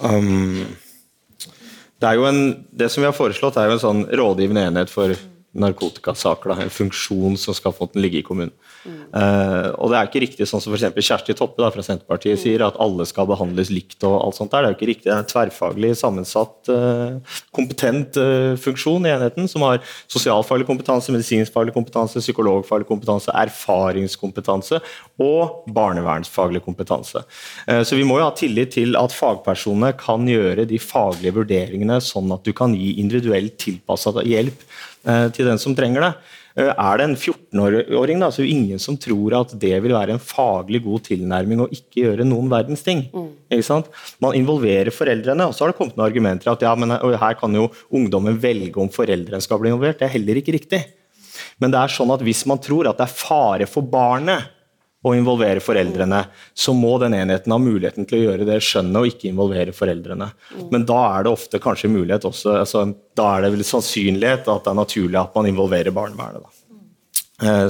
[0.00, 0.62] Um,
[2.00, 2.40] det, er jo en,
[2.72, 5.12] det som vi har foreslått, er jo en sånn rådgivende enhet for
[5.52, 6.52] narkotikasaker.
[6.52, 8.54] Da, en funksjon som skal få den ligge i kommunen.
[8.82, 10.96] Uh, og det er ikke riktig sånn som f.eks.
[11.04, 13.98] Kjersti Toppe da, fra Senterpartiet sier, at alle skal behandles likt.
[14.08, 14.64] og alt sånt der.
[14.64, 15.06] Det er jo ikke riktig.
[15.08, 21.14] Det er en tverrfaglig sammensatt, uh, kompetent uh, funksjon i enheten, som har sosialfaglig kompetanse,
[21.14, 24.80] medisinskfaglig kompetanse, psykologfaglig kompetanse, erfaringskompetanse
[25.22, 27.22] og barnevernsfaglig kompetanse.
[27.68, 32.32] så vi må jo ha tillit til at fagpersonene kan gjøre de faglige vurderingene sånn
[32.34, 34.64] at du kan gi individuelt tilpasset hjelp
[35.02, 36.12] til den som trenger det.
[36.52, 39.94] Eh, er det en 14-åring, da, så er det ingen som tror at det vil
[39.96, 43.06] være en faglig god tilnærming å ikke gjøre noen verdens ting.
[43.12, 43.30] Mm.
[44.22, 47.56] Man involverer foreldrene, og så har det kommet noen argumenter at ja, men her kan
[47.56, 50.00] jo ungdommen velge om foreldrene skal bli involvert.
[50.00, 50.82] Det er heller ikke riktig.
[51.62, 54.51] Men det er sånn at hvis man tror at det er fare for barnet
[55.02, 56.20] å involvere foreldrene,
[56.54, 60.28] så må den enheten ha muligheten til å gjøre det skjønnet og ikke involvere foreldrene.
[60.54, 60.68] Mm.
[60.74, 62.84] Men da er det ofte kanskje mulighet også, altså,
[63.18, 66.46] da er det vel sannsynlighet at det er naturlig at man involverer barnevernet.
[66.46, 66.56] Da.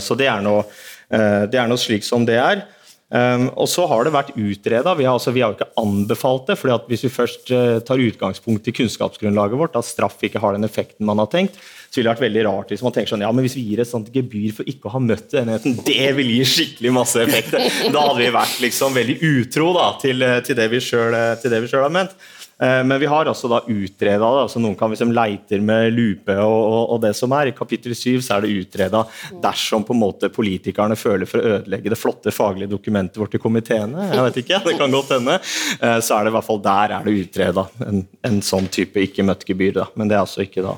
[0.04, 0.66] Så det er, noe,
[1.08, 2.66] eh, det er noe slik som det er.
[3.12, 4.94] Um, og så har det vært utreda.
[4.96, 6.56] Vi, altså, vi, har ikke anbefalt det.
[6.56, 10.64] fordi Hvis vi først uh, tar utgangspunkt i kunnskapsgrunnlaget vårt, at straff ikke har den
[10.64, 11.58] effekten man har tenkt,
[11.92, 13.82] så ville det vært veldig rart hvis man tenker sånn ja, men hvis vi gir
[13.82, 17.52] et sånt gebyr for ikke å ha møtt enheten, det vil gi skikkelig masse effekt.
[17.92, 21.92] Da hadde vi vært liksom veldig utro da, til, eh, til det vi sjøl har
[21.92, 22.16] ment.
[22.62, 24.42] Eh, men vi har altså da utreda det.
[24.44, 27.50] altså Noen kan liksom leiter med lupe og, og, og, det som er.
[27.50, 29.02] I kapittel 7 så er det utreda
[29.42, 33.42] dersom på en måte politikerne føler for å ødelegge det flotte faglige dokumentet vårt i
[33.42, 34.08] komiteene.
[34.12, 35.38] Jeg vet ikke, det kan godt hende.
[35.80, 39.02] Eh, så er det i hvert fall der er det utreda en, en, sånn type
[39.08, 39.82] ikke møtt-gebyr.
[39.98, 40.76] Men det er altså ikke da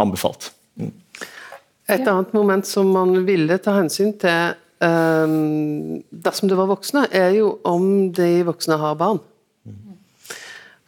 [0.00, 0.50] anbefalt.
[0.80, 0.92] Mm.
[1.90, 7.34] Et annet moment som man ville ta hensyn til um, dersom det var voksne, er
[7.38, 9.20] jo om de voksne har barn.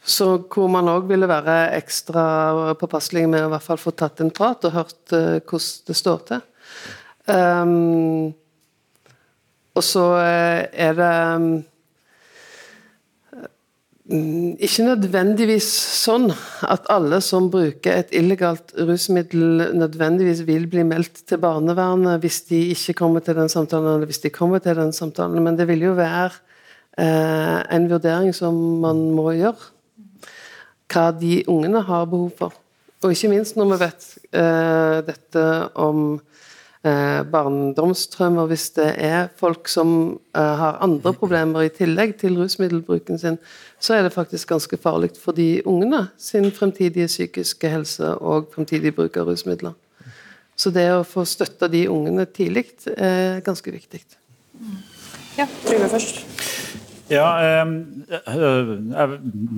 [0.03, 4.19] Så hvor man òg ville være ekstra påpasselig med å i hvert fall få tatt
[4.19, 6.41] en prat og hørt uh, hvordan det står til.
[7.23, 8.33] Um,
[9.73, 11.47] og så uh, er det um,
[14.03, 15.67] ikke nødvendigvis
[16.03, 16.27] sånn
[16.67, 22.59] at alle som bruker et illegalt rusmiddel, nødvendigvis vil bli meldt til barnevernet hvis de
[22.73, 25.87] ikke kommer til den samtalen, eller hvis de kommer til den samtalen, men det vil
[25.87, 26.33] jo være
[26.99, 29.71] eh, en vurdering som man må gjøre
[30.91, 32.59] hva de ungene har behov for.
[33.03, 35.47] Og ikke minst når vi vet eh, dette
[35.79, 36.19] om
[37.31, 39.93] barndomstraumer, hvis det er folk som
[40.35, 43.37] eh, har andre problemer i tillegg til rusmiddelbruken sin,
[43.79, 48.91] så er det faktisk ganske farlig for de ungene sin fremtidige psykiske helse og fremtidig
[48.95, 49.77] bruk av rusmidler.
[50.55, 54.03] Så det å få støtta de ungene tidlig er ganske viktig.
[55.39, 56.82] Ja, Trygve først.
[57.13, 59.13] Ja, eh,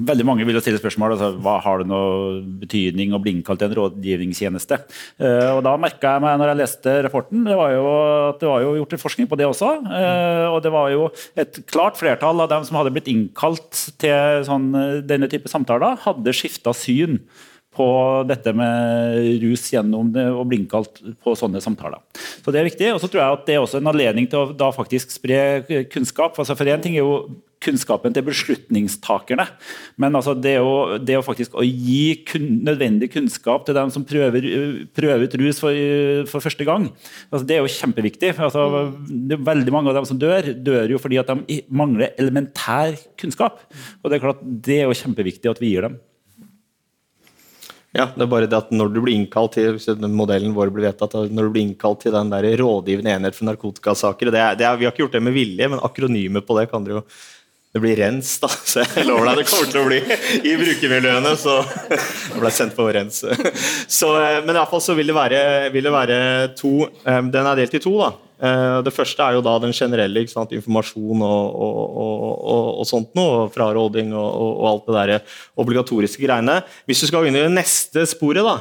[0.09, 3.69] Veldig mange vil stille spørsmål altså, hva har det noe betydning å bli innkalt til
[3.71, 4.79] en rådgivningstjeneste.
[5.19, 7.87] Eh, og Da merka jeg meg når jeg leste rapporten, det var jo
[8.29, 9.71] at det var jo gjort forskning på det også.
[10.01, 14.45] Eh, og det var jo et klart flertall av dem som hadde blitt innkalt til
[14.47, 14.71] sånn,
[15.07, 17.21] denne type samtaler, hadde skifta syn
[17.75, 17.87] på
[18.29, 21.99] dette med rus gjennom det, og bli innkalt på sånne samtaler.
[22.15, 22.93] Så Det er viktig.
[22.93, 25.63] og så tror jeg at Det er også en anledning til å da faktisk spre
[25.91, 26.37] kunnskap.
[26.39, 27.29] Altså for en ting er jo
[27.65, 29.47] kunnskapen til beslutningstakerne,
[30.01, 34.05] men altså det, å, det å faktisk å gi kun, nødvendig kunnskap til dem som
[34.07, 34.47] prøver,
[34.95, 35.83] prøver ut rus for,
[36.31, 36.89] for første gang,
[37.31, 38.33] altså det er jo kjempeviktig.
[38.39, 38.65] Altså,
[39.09, 42.95] det er veldig Mange av dem som dør, dør jo fordi at de mangler elementær
[43.19, 43.59] kunnskap.
[43.99, 45.97] og Det er klart det er jo kjempeviktig at vi gir dem.
[47.95, 51.13] Ja, det er bare det at når du blir innkalt til modellen vår blir vedtatt,
[51.31, 54.75] når du blir innkalt til den der rådgivende enhet for narkotikasaker det er, det er,
[54.75, 57.05] Vi har ikke gjort det med vilje, men akronymet på det kan dere jo
[57.75, 58.47] det blir rens, da.
[58.71, 59.97] Så jeg lover deg det kommer til å bli
[60.47, 61.33] i brukermiljøene.
[61.35, 61.57] Så
[62.31, 63.17] det ble sendt på rens.
[63.97, 65.41] Så, eh, men iallfall så vil det, være,
[65.73, 66.19] vil det være
[66.55, 68.13] to eh, Den er delt i to, da.
[68.47, 73.11] Eh, det første er jo da den generelle sant, informasjon og, og, og, og, sånt
[73.19, 76.61] noe, fraråding og, alt det der obligatoriske greiene.
[76.87, 78.55] Hvis du skal inn i det neste sporet, da,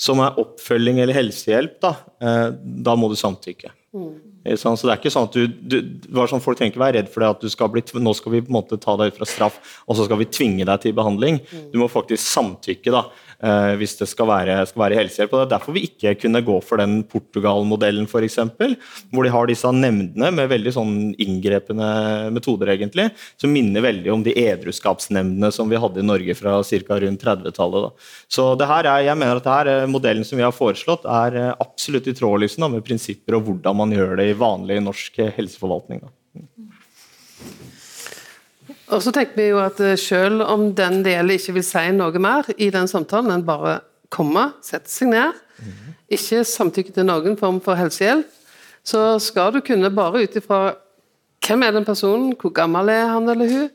[0.00, 1.94] som er oppfølging eller helsehjelp, da,
[2.56, 3.74] da må du samtykke.
[3.92, 4.56] Mm.
[4.56, 7.10] Så det er ikke sånn at du, du, det sånn Folk trenger ikke være redd
[7.12, 9.18] for det at du skal bli, nå skal vi på en måte ta deg ut
[9.20, 11.42] fra straff, og så skal vi tvinge deg til behandling.
[11.44, 11.66] Mm.
[11.74, 12.94] Du må faktisk samtykke.
[12.94, 13.04] da,
[13.42, 15.32] eh, hvis det skal være, skal være, helsehjelp.
[15.34, 18.38] og Det er derfor vi ikke kunne gå for den Portugal-modellen, f.eks.,
[19.12, 21.88] hvor de har disse nemndene med veldig sånn inngrepende
[22.34, 27.00] metoder, egentlig, som minner veldig om de edruskapsnemndene som vi hadde i Norge fra ca.
[27.04, 28.08] rundt 30-tallet.
[28.32, 31.06] Så det her er, jeg mener at det her, eh, modellen som vi har foreslått,
[31.08, 34.80] er eh, absolutt i tråd liksom, med prinsipper og hvordan man gjør det i vanlig
[34.84, 36.02] norsk helseforvaltning.
[36.06, 36.12] Da.
[38.92, 41.84] Og så tenker vi jo at eh, selv om den det gjelder ikke vil si
[41.96, 43.80] noe mer i den samtalen, enn bare
[44.12, 45.38] komme, sette seg ned,
[46.12, 48.28] ikke samtykke til noen form for helsehjelp,
[48.84, 50.74] så skal du kunne bare ut ifra
[51.46, 53.70] hvem er den personen, hvor gammel er han eller hun,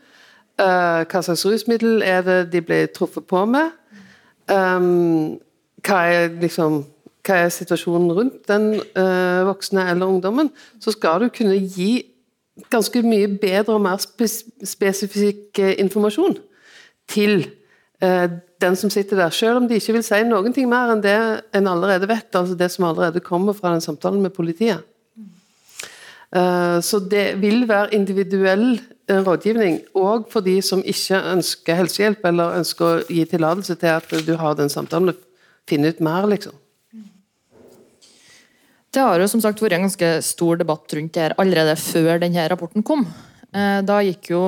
[0.60, 3.74] eh, hva slags rusmiddel er det de ble truffet på med,
[4.52, 5.40] um,
[5.88, 6.84] hva er liksom
[7.28, 12.06] hva er situasjonen rundt den eh, voksne eller ungdommen, så skal du kunne gi
[12.72, 16.38] ganske mye bedre og mer spes spesifikk eh, informasjon
[17.12, 17.40] til
[18.04, 18.28] eh,
[18.62, 21.18] den som sitter der, selv om de ikke vil si noen ting mer enn det
[21.56, 24.82] en allerede vet, altså det som allerede kommer fra den samtalen med politiet.
[26.36, 32.58] Eh, så det vil være individuell rådgivning, òg for de som ikke ønsker helsehjelp, eller
[32.60, 35.22] ønsker å gi tillatelse til at du har den samtalen og
[35.70, 36.56] finne ut mer, liksom.
[38.94, 42.22] Det har jo som sagt vært en ganske stor debatt rundt det her allerede før
[42.24, 43.04] denne rapporten kom.
[43.54, 44.42] Eh, Da gikk jo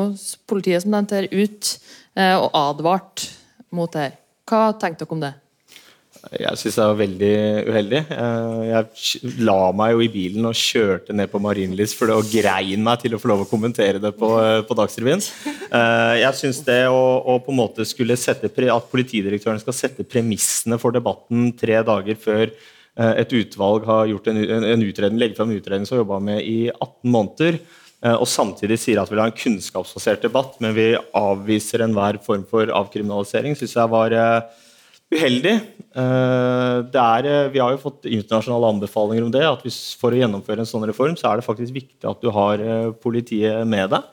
[0.49, 1.75] politiet som nevnt ut
[2.15, 3.29] eh, og advarte
[3.75, 4.17] mot det her.
[4.49, 5.35] Hva tenkte dere om det?
[6.35, 7.35] Jeg syns det var veldig
[7.69, 7.99] uheldig.
[8.15, 12.31] Eh, Jeg la meg jo i bilen og kjørte ned på Marienlyst for det og
[12.31, 14.31] grein meg til å få lov å kommentere det på,
[14.67, 15.23] på Dagsrevyen.
[15.69, 16.97] Jeg syns det å,
[17.29, 22.17] å på en måte skulle sette at politidirektøren skal sette premissene for debatten tre dager
[22.19, 22.49] før
[22.99, 26.41] et utvalg har gjort en, en, utredning, legger fram en utredning som har jobba med
[26.43, 27.59] i 18 måneder,
[28.03, 32.19] eh, og samtidig sier at vi vil ha en kunnskapsbasert debatt, men vi avviser enhver
[32.25, 34.65] form for avkriminalisering, syns jeg var eh,
[35.15, 35.55] uheldig.
[35.97, 39.41] Eh, Det er, eh, vi har jo fått internasjonale anbefalinger om det.
[39.43, 42.29] at hvis, For å gjennomføre en sånn reform så er det faktisk viktig at du
[42.31, 44.03] har eh, politiet med deg.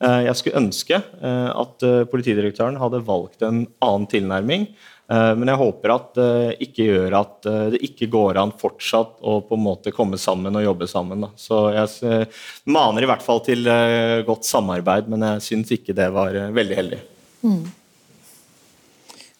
[0.00, 4.68] Eh, Jeg skulle ønske eh, at eh, politidirektøren hadde valgt en annen tilnærming.
[5.06, 9.20] Eh, Men jeg håper at det ikke gjør at eh, det ikke går an fortsatt
[9.22, 11.22] å på en måte komme sammen og jobbe sammen.
[11.26, 11.30] Da.
[11.38, 12.40] Så jeg eh,
[12.74, 16.50] maner i hvert fall til eh, godt samarbeid, men jeg syns ikke det var eh,
[16.56, 17.02] veldig heldig.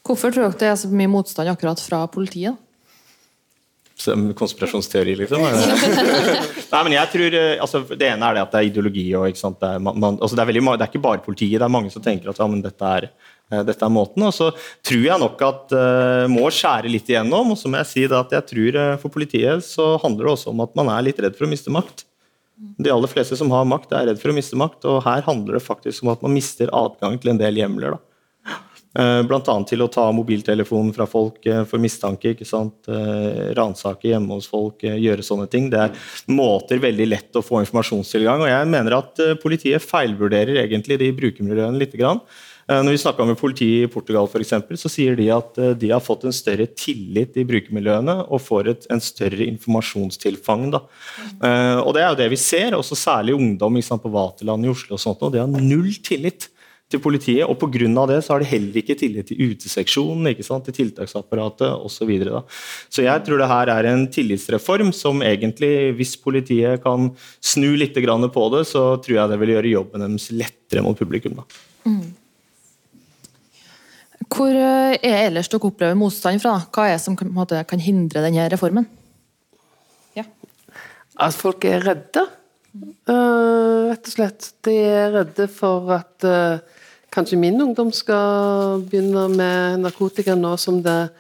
[0.07, 2.55] Hvorfor tror dere det er så mye motstand akkurat fra politiet?
[3.97, 5.41] Som konspirasjonsteori, liksom?
[6.73, 9.07] Nei, men jeg tror, eh, altså, Det ene er det at det er ideologi.
[9.17, 9.57] og ikke sant?
[9.63, 11.57] Det, er, man, man, altså, det, er veldig, det er ikke bare politiet.
[11.57, 13.07] Det er mange som tenker at ja, men dette er,
[13.49, 14.27] eh, dette er måten.
[14.29, 14.51] Og så
[14.85, 17.55] tror jeg nok at uh, må skjære litt igjennom.
[17.55, 20.35] Og så må jeg si det at jeg tror uh, for politiet så handler det
[20.35, 22.05] også om at man er litt redd for å miste makt.
[22.57, 24.85] De aller fleste som har makt, er redd for å miste makt.
[24.93, 27.97] Og her handler det faktisk om at man mister adgang til en del hjemler.
[27.97, 28.06] da.
[28.97, 32.33] Eh, annet til å ta mobiltelefonen fra folk eh, for mistanke.
[32.33, 32.89] ikke sant?
[32.89, 35.69] Eh, Ransake hjemme hos folk, gjøre sånne ting.
[35.73, 38.47] Det er måter veldig lett å få informasjonstilgang.
[38.47, 41.97] og Jeg mener at politiet feilvurderer egentlig de brukermiljøene litt.
[42.67, 46.03] Når vi snakka med politiet i Portugal, for eksempel, så sier de at de har
[46.03, 50.67] fått en større tillit i brukermiljøene og får et, en større informasjonstilfang.
[50.75, 50.83] Da.
[51.85, 54.99] Og Det er jo det vi ser, også særlig ungdom sant, på Vaterland i Oslo.
[54.99, 56.51] og sånt, og De har null tillit
[56.87, 58.07] til politiet, og pga.
[58.07, 61.97] det så har de heller ikke tillit til uteseksjonen, ikke sant, til tiltaksapparatet osv.
[61.97, 62.43] Så, videre,
[62.89, 67.11] så jeg tror det her er en tillitsreform som egentlig, hvis politiet kan
[67.43, 71.43] snu litt på det, så tror jeg det vil gjøre jobben deres lettere mot publikum.
[71.43, 71.97] da.
[74.33, 76.57] Hvor eh, er ellers dere opplever motstand fra?
[76.73, 78.89] Hva er det som kan, på en måte, kan hindre denne reformen?
[80.17, 80.25] Ja.
[81.23, 82.25] At folk er redde,
[83.09, 84.51] uh, rett og slett.
[84.67, 86.76] De er redde for at eh,
[87.15, 91.11] kanskje min ungdom skal begynne med narkotika nå som det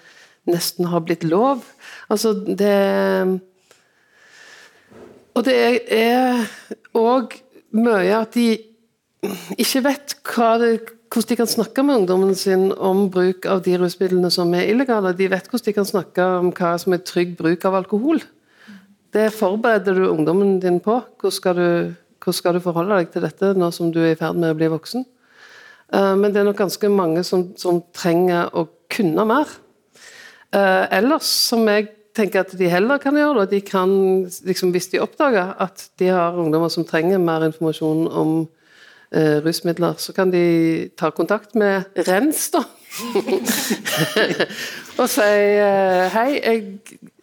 [0.46, 1.64] nesten har blitt lov.
[2.08, 3.40] Altså, det
[5.36, 5.54] Og det
[5.92, 6.46] er
[6.96, 7.34] òg
[7.76, 8.56] mye at de
[9.58, 10.70] ikke vet det,
[11.12, 15.12] hvordan de kan snakke med ungdommen sin om bruk av de rusmidlene som er illegale.
[15.12, 18.22] De vet hvordan de kan snakke om hva som er trygg bruk av alkohol.
[19.12, 21.02] Det forbereder du ungdommen din på.
[21.20, 21.68] Hvordan skal du,
[22.20, 24.58] hvordan skal du forholde deg til dette nå som du er i ferd med å
[24.58, 25.04] bli voksen?
[25.92, 29.52] Eh, Men det er nok ganske mange som, som trenger å kunne mer.
[30.54, 33.90] Eh, ellers, som jeg tenker at de heller kan gjøre, de kan,
[34.48, 38.30] liksom, hvis de oppdager at de har ungdommer som trenger mer informasjon om
[39.12, 42.64] eh, rusmidler, så kan de ta kontakt med Rens, da.
[44.96, 45.26] og si
[46.14, 46.60] hei, jeg,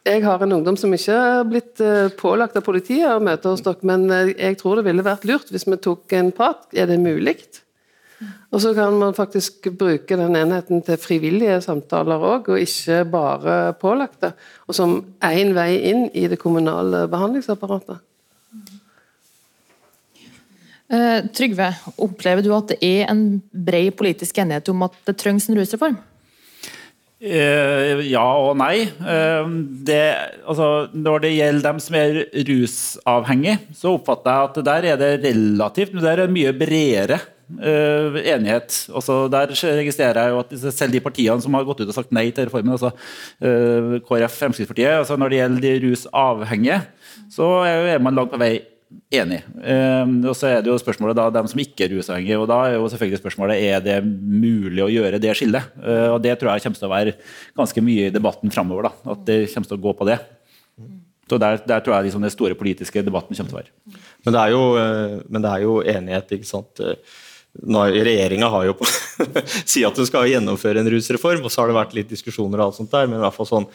[0.06, 1.82] jeg har en ungdom som ikke har blitt
[2.20, 5.66] pålagt av politiet å møte hos dere, men jeg tror det ville vært lurt hvis
[5.66, 6.68] vi tok en prat.
[6.78, 7.40] Er det mulig?
[8.54, 13.58] Og så kan man faktisk bruke den enheten til frivillige samtaler òg, og ikke bare
[13.82, 14.34] pålagte.
[14.68, 18.02] Og som én vei inn i det kommunale behandlingsapparatet.
[20.94, 25.48] Eh, Trygve, opplever du at det er en bred politisk enighet om at det trengs
[25.50, 25.96] en rusreform?
[27.24, 28.84] Eh, ja og nei.
[28.84, 29.52] Eh,
[29.88, 30.02] det,
[30.44, 35.14] altså, når det gjelder dem som er rusavhengige, så oppfatter jeg at der er det
[35.24, 37.22] relativt men der er det mye bredere
[37.60, 38.76] uh, enighet.
[38.96, 42.14] Også der registrerer jeg jo at selv de partiene som har gått ut og sagt
[42.16, 46.84] nei til reformen, altså uh, KrF, Fremskrittspartiet, altså når det gjelder de rusavhengige,
[47.34, 48.54] så er man langt på vei
[49.14, 49.42] enig.
[49.58, 52.40] Uh, og så er det jo spørsmålet da dem som ikke er rusavhengige.
[52.42, 55.74] og Da er jo selvfølgelig spørsmålet er det mulig å gjøre det skillet.
[56.14, 57.18] og Det tror jeg kommer til å være
[57.58, 58.92] ganske mye i debatten framover.
[59.04, 60.22] At det kommer til å gå på det.
[61.30, 64.02] Så der, der, tror jeg liksom den store politiske debatten kommer til å være.
[64.26, 64.64] Men det er jo,
[65.34, 66.82] det er jo enighet, ikke sant.
[67.54, 68.74] Regjeringa har jo
[69.70, 72.72] sier at hun skal gjennomføre en rusreform, og så har det vært litt diskusjoner og
[72.72, 73.70] alt sånt der, men i hvert fall sånn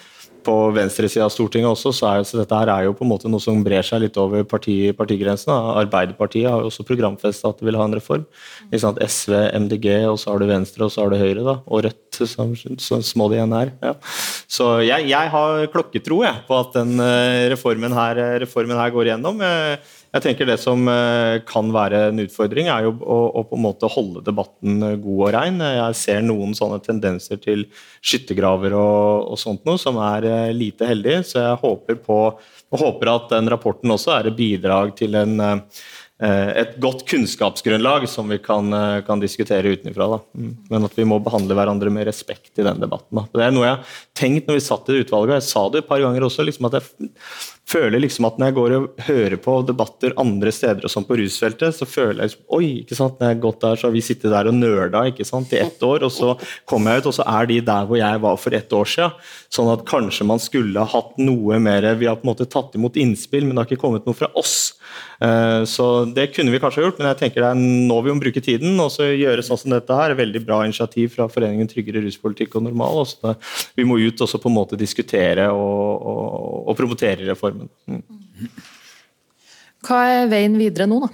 [0.48, 3.30] på venstresida av Stortinget også, så er så dette her er jo på en måte
[3.30, 5.56] noe som brer seg litt over parti, partigrensene.
[5.82, 8.24] Arbeiderpartiet har jo også programfesta at de vil ha en reform.
[8.72, 9.34] SV,
[9.66, 12.48] MDG, og så har du Venstre, og så har du Høyre, da, og Rødt, så,
[12.82, 13.74] så små de igjen er.
[13.84, 13.94] Ja.
[14.48, 19.10] Så jeg, jeg, har klokketro jeg, på at den eh, reformen her, reformen her går
[19.10, 19.42] igjennom.
[19.44, 23.58] Jeg, jeg tenker Det som eh, kan være en utfordring, er jo å, å, på
[23.58, 25.60] en måte holde debatten eh, god og rein.
[25.60, 27.66] Jeg ser noen sånne tendenser til
[28.00, 31.20] skyttergraver og, og sånt noe som er eh, lite heldig.
[31.28, 32.18] Så jeg håper, på,
[32.72, 35.40] håper at den rapporten også er et bidrag til en
[36.18, 38.74] et godt kunnskapsgrunnlag som vi kan,
[39.06, 40.16] kan diskutere utenfra.
[40.34, 40.48] Mm.
[40.66, 43.20] Men at vi må behandle hverandre med respekt i den debatten.
[43.20, 43.22] Da.
[43.38, 45.84] Det er noe jeg har tenkt når vi satt i utvalget, og jeg sa det
[45.84, 47.12] et par ganger også, liksom at jeg
[47.68, 51.18] føler liksom at når jeg går og hører på debatter andre steder og sånn på
[51.20, 53.94] rusfeltet, så føler jeg liksom, oi, ikke sant, når jeg har gått der, så har
[53.94, 56.34] vi sittet der og nerda ikke sant, i ett år, og så
[56.68, 59.28] kommer jeg ut, og så er de der hvor jeg var for ett år siden.
[59.52, 62.74] Sånn at kanskje man skulle ha hatt noe mer Vi har på en måte tatt
[62.76, 64.77] imot innspill, men det har ikke kommet noe fra oss.
[65.18, 68.14] Eh, så det kunne vi kanskje ha gjort, men jeg tenker det er nå vi
[68.14, 70.16] må bruke tiden og så gjøre sånn som dette her.
[70.18, 73.02] Veldig bra initiativ fra Foreningen Tryggere ruspolitikk og normal.
[73.04, 73.34] Også
[73.78, 77.70] vi må ut og på en måte diskutere og, og, og promotere reformen.
[77.90, 78.04] Mm.
[79.88, 81.10] Hva er veien videre nå, da?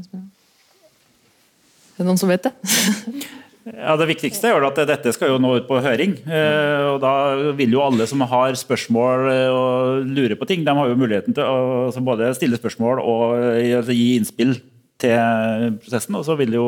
[0.00, 2.54] Er det noen som vet det?
[3.70, 6.16] Ja, Det viktigste er jo at dette skal jo nå ut på høring.
[6.26, 10.74] Eh, og Da vil jo alle som har spørsmål eh, og lurer på ting, de
[10.74, 14.56] har jo muligheten til å altså både stille spørsmål og eh, altså gi innspill
[15.00, 16.18] til prosessen.
[16.18, 16.66] Og så vil, jo,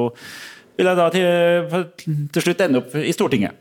[0.78, 3.58] vil jeg da til, til, slutt ende opp i Stortinget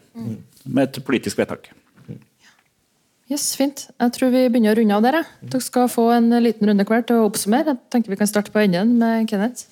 [0.66, 1.72] med et politisk vedtak.
[3.32, 3.88] Yes, Fint.
[3.96, 5.22] Jeg tror vi begynner å runde av der.
[5.42, 7.74] Dere skal få en liten runde hver til å oppsummere.
[7.74, 9.70] Jeg tenker Vi kan starte på enden med Kenneth.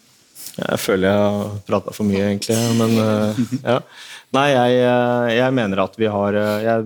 [0.59, 2.57] Jeg føler jeg har prata for mye, egentlig.
[2.79, 3.79] Men uh, ja.
[4.29, 6.83] Nei, jeg, eh, jeg, mener at vi har eh, Jeg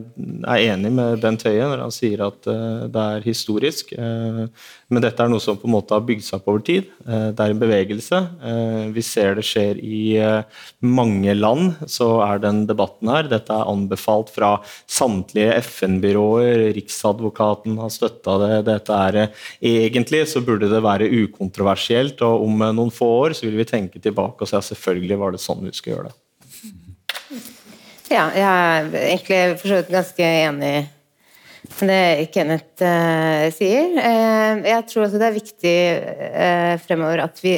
[0.47, 3.91] er enig med Bent Høie når han sier at uh, det er historisk.
[3.97, 6.87] Men dette er noe som på en måte har bygd seg opp over tid.
[7.03, 8.19] det er en bevegelse.
[8.93, 10.13] vi ser det skjer i
[10.85, 13.27] mange land, så er den debatten her.
[13.31, 14.55] Dette er anbefalt fra
[14.87, 16.67] samtlige FN-byråer.
[16.77, 18.51] Riksadvokaten har støtta det.
[18.69, 19.21] Dette er
[19.73, 24.03] Egentlig så burde det være ukontroversielt, og om noen få år så vil vi tenke
[24.03, 26.22] tilbake og si at selvfølgelig var det sånn vi skulle gjøre det.
[28.11, 30.73] Ja, jeg er egentlig for så vidt ganske enig
[31.63, 33.93] i det Kenneth uh, sier.
[33.95, 35.77] Uh, jeg tror også det er viktig
[36.35, 37.55] uh, fremover at vi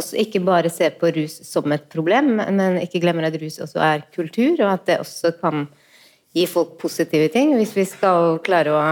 [0.00, 3.82] også ikke bare ser på rus som et problem, men ikke glemmer at rus også
[3.84, 5.66] er kultur, og at det også kan
[6.32, 7.52] gi folk positive ting.
[7.58, 8.84] Hvis vi skal klare å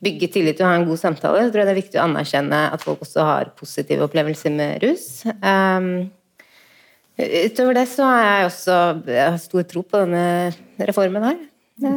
[0.00, 2.62] bygge tillit og ha en god samtale, så tror jeg det er viktig å anerkjenne
[2.72, 5.26] at folk også har positive opplevelser med rus.
[5.42, 6.08] Um,
[7.20, 8.76] Utover det så har jeg også
[9.10, 10.52] jeg har stor tro på denne
[10.88, 11.40] reformen her.
[11.84, 11.94] Ja.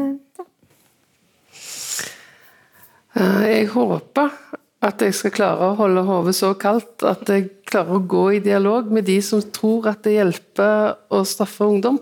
[3.13, 4.31] Eh, jeg håper
[4.83, 8.41] at jeg skal klare å holde hodet så kaldt at jeg klarer å gå i
[8.43, 12.01] dialog med de som tror at det hjelper å straffe ungdom.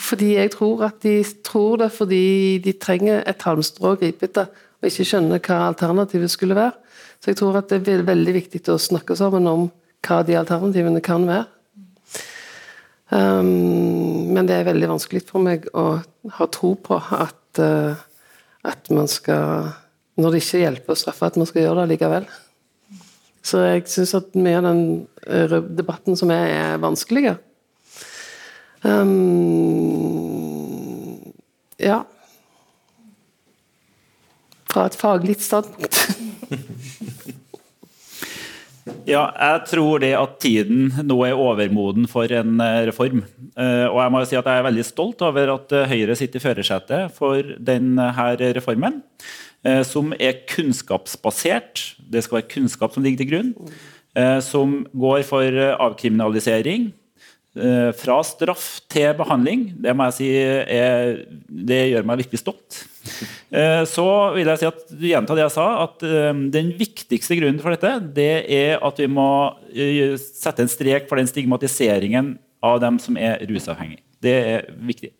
[0.00, 4.48] Fordi jeg tror at de tror det fordi de trenger et halmstrå å gripe etter,
[4.80, 6.74] og ikke skjønner hva alternativet skulle være.
[7.22, 9.68] Så jeg tror at det er veldig viktig å snakke sammen om
[10.06, 11.46] hva de alternativene kan være.
[13.10, 16.02] Um, men det er veldig vanskelig for meg å
[16.38, 17.94] ha tro på at, uh,
[18.66, 19.70] at man skal
[20.16, 22.24] Når det ikke hjelper å straffe, at man skal gjøre det likevel.
[23.44, 24.80] Så jeg syns at mye av den
[25.28, 27.36] uh, debatten som er, er vanskelig.
[28.86, 30.16] Um,
[31.80, 32.04] ja
[34.72, 36.00] Fra et faglig standpunkt.
[39.06, 43.22] Ja, jeg tror det at tiden nå er overmoden for en eh, reform.
[43.54, 46.42] Eh, og jeg må si at jeg er veldig stolt over at eh, Høyre sitter
[46.42, 48.10] i førersetet for denne
[48.56, 49.02] reformen.
[49.82, 51.80] Som er kunnskapsbasert.
[51.98, 53.48] Det skal være kunnskap som ligger til grunn.
[54.44, 56.92] Som går for avkriminalisering.
[57.56, 62.82] Eh, fra straff til behandling, det må jeg si er, det gjør meg virkelig stolt.
[63.54, 64.80] Eh, så vil jeg si at,
[65.10, 69.06] gjenta det jeg sa, at eh, den viktigste grunnen for dette det er at vi
[69.10, 69.28] må
[70.18, 72.34] sette en strek for den stigmatiseringen
[72.66, 74.02] av dem som er rusavhengige.
[74.24, 75.12] Det er viktig.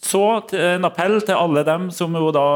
[0.00, 0.22] Så
[0.56, 2.46] en appell til alle dem som jo da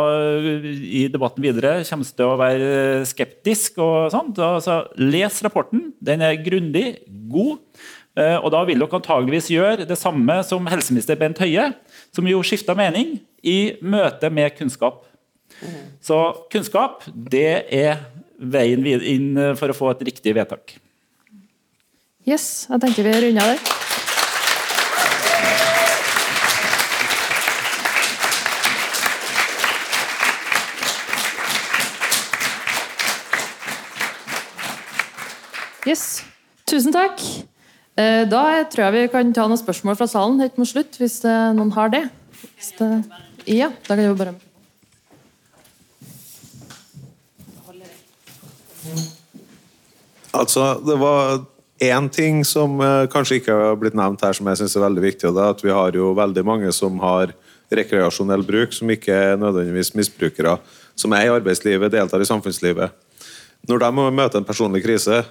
[0.40, 2.70] i debatten videre kommer til å være
[3.08, 3.76] skeptisk.
[3.84, 4.40] og sånt.
[4.40, 5.90] Altså, les rapporten.
[6.00, 7.60] Den er grundig, god.
[8.14, 11.72] Og da vil dere antageligvis gjøre det samme som helseminister Bent Høie,
[12.14, 15.02] som jo skifta mening i møte med kunnskap.
[15.98, 16.20] Så
[16.52, 18.04] kunnskap, det er
[18.38, 20.76] veien inn for å få et riktig vedtak.
[22.24, 23.74] Yes, jeg tenker vi runder der.
[35.84, 36.22] Yes.
[36.64, 37.20] Tusen takk.
[37.95, 41.20] Eh, da tror jeg vi kan ta noen spørsmål fra salen helt mot slutt, hvis
[41.24, 42.09] noen har det.
[42.78, 42.90] det
[43.47, 44.34] ja, da kan vi bare
[50.34, 51.45] Altså, det var
[51.78, 55.05] én ting som eh, kanskje ikke har blitt nevnt her, som jeg syns er veldig
[55.05, 55.28] viktig.
[55.28, 57.34] og det er at Vi har jo veldig mange som har
[57.74, 60.59] rekreasjonell bruk, som ikke er nødvendigvis misbrukere.
[60.97, 62.90] Som er i arbeidslivet, deltar i samfunnslivet.
[63.68, 65.24] Når de møter en personlig krise,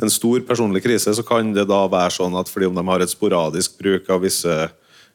[0.00, 3.02] en stor personlig krise, så kan det da være sånn at fordi om de har
[3.02, 4.54] et sporadisk bruk av visse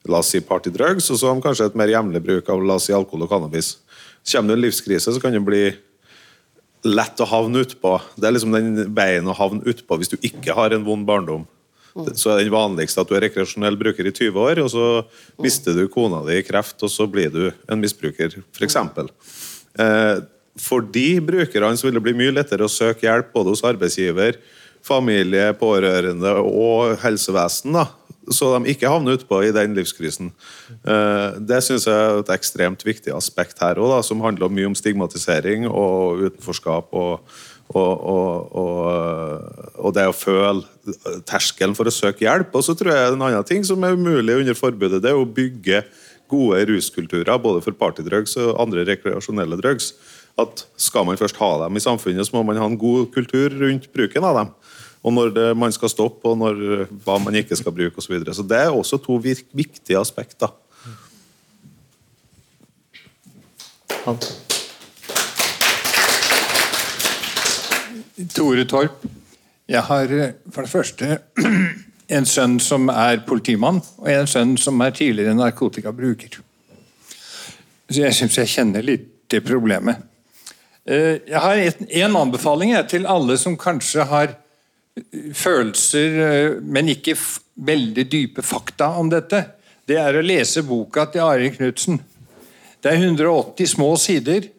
[0.05, 2.77] la oss si partydrugs, og så har de kanskje et mer jevnlig bruk av la
[2.77, 3.75] oss si alkohol og cannabis.
[4.25, 5.65] Kommer det en livskrise, så kan det bli
[6.85, 7.95] lett å havne utpå.
[8.13, 11.47] Det er liksom den veien å havne utpå hvis du ikke har en vond barndom.
[11.95, 14.85] Så er den vanligste at du er rekreasjonell bruker i 20 år, og så
[15.41, 18.75] mister du kona di i kreft, og så blir du en misbruker, f.eks.
[19.79, 20.17] Eh,
[20.59, 24.37] for de brukerne så vil det bli mye lettere å søke hjelp både hos arbeidsgiver,
[24.85, 27.87] familie, pårørende og helsevesen, da,
[28.33, 30.31] så de ikke havner utpå i den livskrisen.
[30.85, 34.77] Eh, det synes jeg er et ekstremt viktig aspekt her òg, som handler mye om
[34.77, 36.93] stigmatisering og utenforskap.
[36.93, 37.35] og,
[37.73, 38.01] og,
[38.61, 39.45] og,
[39.81, 40.61] og det å føle
[41.25, 42.53] terskelen for å søke hjelp.
[42.53, 45.25] Og så tror jeg en annen ting som er umulig under forbudet, det er å
[45.25, 45.81] bygge
[46.31, 49.93] gode ruskulturer, både for partydrugs og andre rekreasjonelle drugs.
[50.37, 53.53] At Skal man først ha dem i samfunnet, så må man ha en god kultur
[53.55, 54.55] rundt bruken av dem
[55.05, 58.07] og når det, man skal stoppe, og når, hva man ikke skal bruke osv.
[58.07, 58.33] Så, videre.
[58.33, 60.49] så det er også to viktige aspekter.
[68.33, 69.05] Tore Torp.
[69.69, 70.09] Jeg har
[70.53, 71.19] for det første
[72.17, 76.41] en sønn som er politimann, og en sønn som er tidligere narkotikabruker.
[77.89, 80.01] Så jeg syns jeg kjenner litt det problemet.
[80.85, 81.61] Eh, jeg har
[82.05, 84.35] en anbefaling til alle som kanskje har
[85.33, 87.17] følelser, eh, men ikke
[87.55, 89.41] veldig dype fakta om dette,
[89.85, 91.99] det er å lese boka til Arild Knutsen.
[92.81, 94.49] Det er 180 små sider.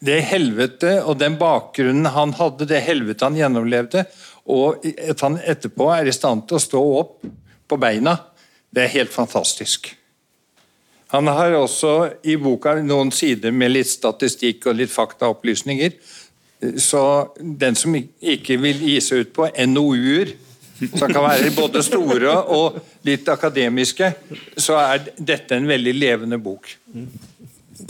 [0.00, 4.04] Det helvete og den bakgrunnen han hadde, det helvete han gjennomlevde,
[4.46, 7.24] og at han etterpå er i stand til å stå opp
[7.66, 8.16] på beina,
[8.70, 9.88] det er helt fantastisk.
[11.16, 11.92] Han har også
[12.28, 15.96] i boka noen sider med litt statistikk og litt faktaopplysninger
[16.76, 20.32] så den som ikke vil gi seg ut på NOU-er,
[20.96, 24.10] som kan være både store og litt akademiske,
[24.56, 26.68] så er dette en veldig levende bok.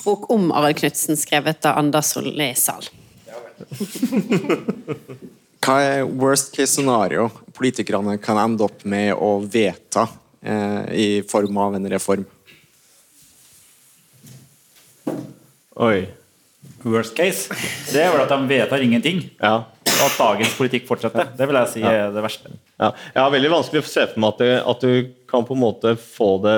[0.02, 2.86] Bok om Arild Knutsen, skrevet av Anders Solli Sahl.
[5.66, 10.04] Hva er worst case scenario politikerne kan ende opp med å vedta
[10.42, 12.26] eh, i form av en reform?
[15.76, 16.06] Oi.
[16.86, 17.52] Worst case,
[17.92, 19.22] det er vel at de vedtar ingenting.
[19.42, 19.68] Ja.
[19.86, 21.30] Og at dagens politikk fortsetter.
[21.36, 22.52] Det vil jeg si er det verste.
[22.80, 22.90] Ja.
[23.14, 25.62] Jeg har veldig vanskelig å se for meg at, du, at, du kan på en
[25.62, 26.56] måte få det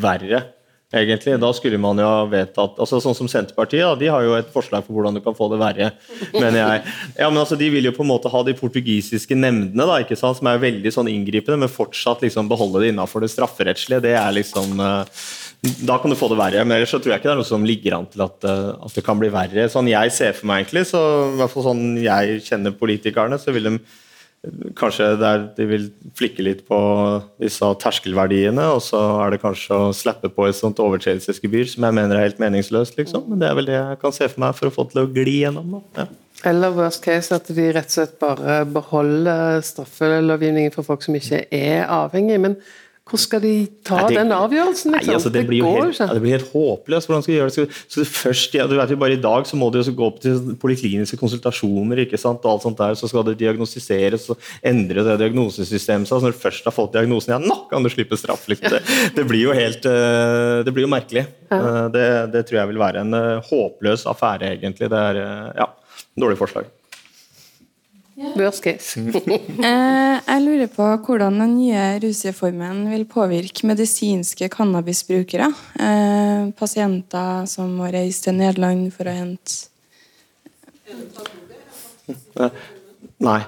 [0.00, 0.42] verre.
[0.92, 1.36] egentlig.
[1.40, 4.48] Da skulle man jo ha vedtatt altså Sånn som Senterpartiet, da, de har jo et
[4.52, 5.90] forslag for hvordan du kan få det verre.
[6.34, 6.94] mener jeg.
[7.18, 10.18] Ja, men altså, De vil jo på en måte ha de portugisiske nemndene, da, ikke
[10.20, 14.04] sant, som er veldig sånn inngripende, men fortsatt liksom beholde det innafor det strafferettslige.
[14.08, 15.04] Det er liksom uh,
[15.60, 16.64] da kan du få det verre.
[16.64, 18.68] Men ellers så tror jeg ikke det er noe som ligger an til at, eh,
[18.80, 19.66] at det kan bli verre.
[19.72, 23.52] Sånn jeg ser for meg egentlig, så i hvert fall sånn jeg kjenner politikerne, så
[23.56, 23.74] vil de
[24.78, 25.82] kanskje der de vil
[26.16, 26.78] flikke litt på
[27.42, 31.96] disse terskelverdiene, og så er det kanskje å slappe på et sånt overtredelsesgebyr som jeg
[31.98, 33.26] mener er helt meningsløst, liksom.
[33.28, 35.08] Men det er vel det jeg kan se for meg for å få til å
[35.12, 35.76] gli gjennom.
[35.76, 36.06] da.
[36.06, 36.08] Ja.
[36.48, 41.42] Eller worst case at de rett og slett bare beholder straffelovgivningen for folk som ikke
[41.52, 42.40] er avhengige.
[42.40, 42.56] Men
[43.10, 43.52] Hvor skal de
[43.82, 44.92] ta Nei, det- den avgjørelsen?
[44.94, 45.14] Nei, Liksom?
[45.16, 47.08] altså, det, blir jo går helt, ja, det blir helt håpløst.
[47.10, 47.64] Hvordan skal de gjøre det?
[47.90, 50.20] Så først, ja, du vet jo Bare i dag så må de jo gå opp
[50.22, 52.44] til polikliniske konsultasjoner, ikke sant?
[52.46, 56.06] og alt sånt der, så skal det diagnostiseres og endre det diagnosesystemet.
[56.06, 58.46] Så når du først har fått diagnosen, ja, nå kan du slippe straff!
[58.46, 58.70] Liksom.
[58.70, 58.82] Det,
[59.18, 61.26] det blir jo helt eh, Det blir jo merkelig.
[61.50, 64.88] Eh, Det, det tror jeg vil være en eh, håpløs affære, egentlig.
[64.90, 65.24] Det er
[65.58, 65.66] ja,
[66.14, 66.70] dårlig forslag.
[68.36, 69.00] Worst case.
[69.70, 75.48] Eh, jeg lurer på hvordan den nye rusreformen vil påvirke medisinske cannabisbrukere.
[75.80, 79.66] Eh, pasienter som må reise til Nederland for å hente
[82.40, 82.50] Eh,
[83.20, 83.40] Nei,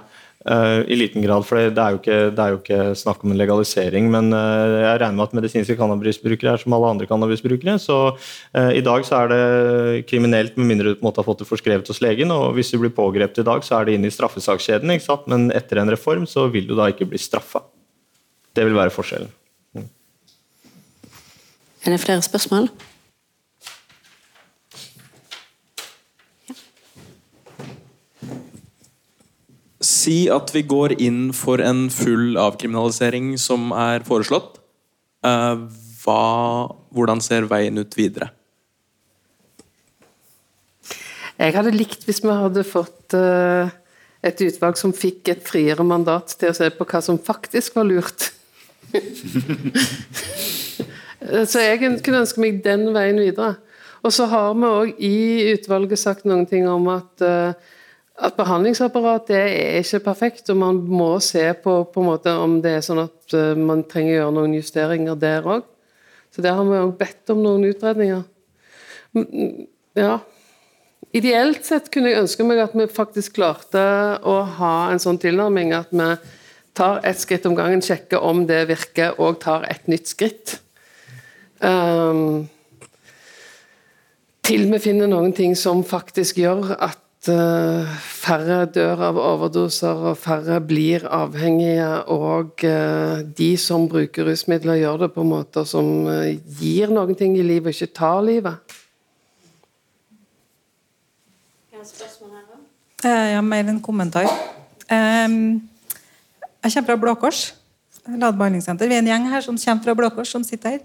[0.43, 1.45] i liten grad.
[1.47, 4.09] For det er, ikke, det er jo ikke snakk om en legalisering.
[4.11, 7.77] Men eh, jeg regner med at medisinske cannabisbrukere er som alle andre cannabisbrukere.
[7.83, 11.29] Så eh, i dag så er det kriminelt med mindre du på en måte har
[11.29, 12.35] fått det forskrevet hos legen.
[12.35, 14.91] Og hvis du blir pågrepet i dag, så er det inn i straffesakskjeden.
[15.31, 17.63] Men etter en reform så vil du da ikke bli straffa.
[18.53, 19.31] Det vil være forskjellen.
[21.83, 22.69] Er det flere spørsmål?
[29.83, 34.61] Si at vi går inn for en full avkriminalisering som er foreslått.
[35.27, 35.65] Eh,
[36.03, 36.23] hva,
[36.95, 38.31] hvordan ser veien ut videre?
[41.43, 43.73] Jeg hadde likt hvis vi hadde fått eh,
[44.23, 47.89] et utvalg som fikk et friere mandat til å se på hva som faktisk var
[47.89, 48.29] lurt.
[51.51, 53.57] så jeg kunne ønske meg den veien videre.
[54.03, 55.17] Og så har vi òg i
[55.55, 57.55] utvalget sagt noen ting om at, eh,
[58.23, 63.03] at behandlingsapparatet er ikke perfekt, og man må se på, på om det er sånn
[63.03, 65.65] at eh, man trenger å gjøre noen justeringer der òg.
[66.33, 68.23] Så der har vi òg bedt om noen utredninger.
[69.99, 70.15] Ja.
[71.13, 73.83] Ideelt sett kunne jeg ønske meg at vi faktisk klarte
[74.25, 76.09] å ha en sånn tilnærming at vi
[76.79, 80.57] tar ett skritt om gangen, sjekker om det virker, og tar et nytt skritt.
[81.61, 82.49] Um,
[84.43, 90.59] til vi finner noen ting som faktisk gjør at færre dør av overdoser, og færre
[90.61, 96.91] blir avhengige, og eh, de som bruker rusmidler, gjør det på måter som eh, gir
[96.91, 98.79] noen ting i livet, ikke tar livet.
[101.73, 101.87] Jeg
[103.05, 104.27] Ja, mer en kommentar.
[104.91, 105.63] Ehm,
[106.63, 107.55] Jeg kommer fra Blå Kors.
[108.07, 108.87] Ladebehandlingssenter.
[108.87, 110.81] Vi er en gjeng her som kommer fra Blå Kors, som sitter her.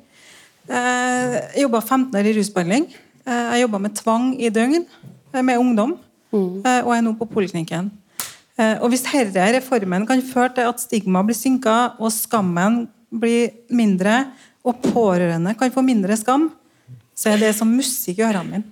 [0.70, 2.88] Eh, Jeg jobba 15 år i rusbehandling.
[3.28, 4.86] Eh, Jeg jobba med tvang i døgn
[5.34, 5.98] eh, med ungdom,
[6.34, 7.92] eh, og er nå på poliklinikken.
[8.58, 13.52] Eh, Og Hvis denne reformen kan føre til at stigma blir synka, og skammen blir
[13.70, 14.26] mindre,
[14.66, 16.50] og pårørende kan få mindre skam,
[17.16, 18.64] så er det som musikk i ørene mine.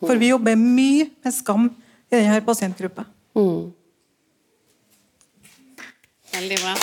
[0.00, 1.68] For vi jobber mye med skam
[2.10, 3.04] i denne pasientgruppa.
[6.32, 6.74] Veldig bra.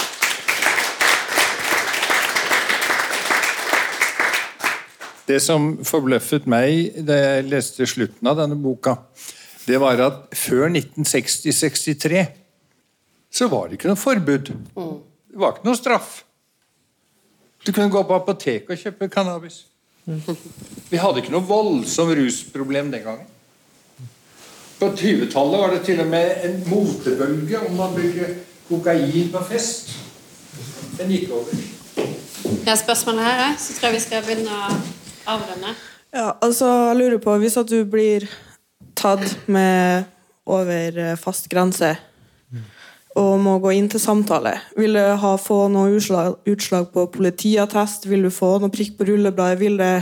[5.30, 8.96] Det som forbløffet meg da jeg leste slutten av denne boka,
[9.70, 12.26] det var at før 1960-63
[13.30, 14.50] så var det ikke noe forbud.
[14.50, 16.24] Det var ikke noe straff.
[17.66, 19.66] Du kunne gå på apoteket og kjøpe cannabis.
[20.90, 23.28] Vi hadde ikke noe voldsom rusproblem den gangen.
[24.80, 28.38] På 20-tallet var det til og med en motebølge om man bruker
[28.70, 29.92] kokain på fest.
[30.98, 31.54] Den gikk over.
[32.66, 34.72] Ja, spørsmålet her, så tror jeg vi skal begynne å
[35.36, 35.76] avrunde.
[36.16, 38.26] Ja, altså, jeg lurer på, hvis at du blir
[39.00, 40.06] tatt med
[40.50, 41.96] over eh, fast grense
[43.18, 48.06] og må gå inn til samtale, vil du ha, få noe utslag, utslag på politiattest?
[48.10, 49.60] Vil du få noe prikk på rullebladet?
[49.60, 49.94] Vil det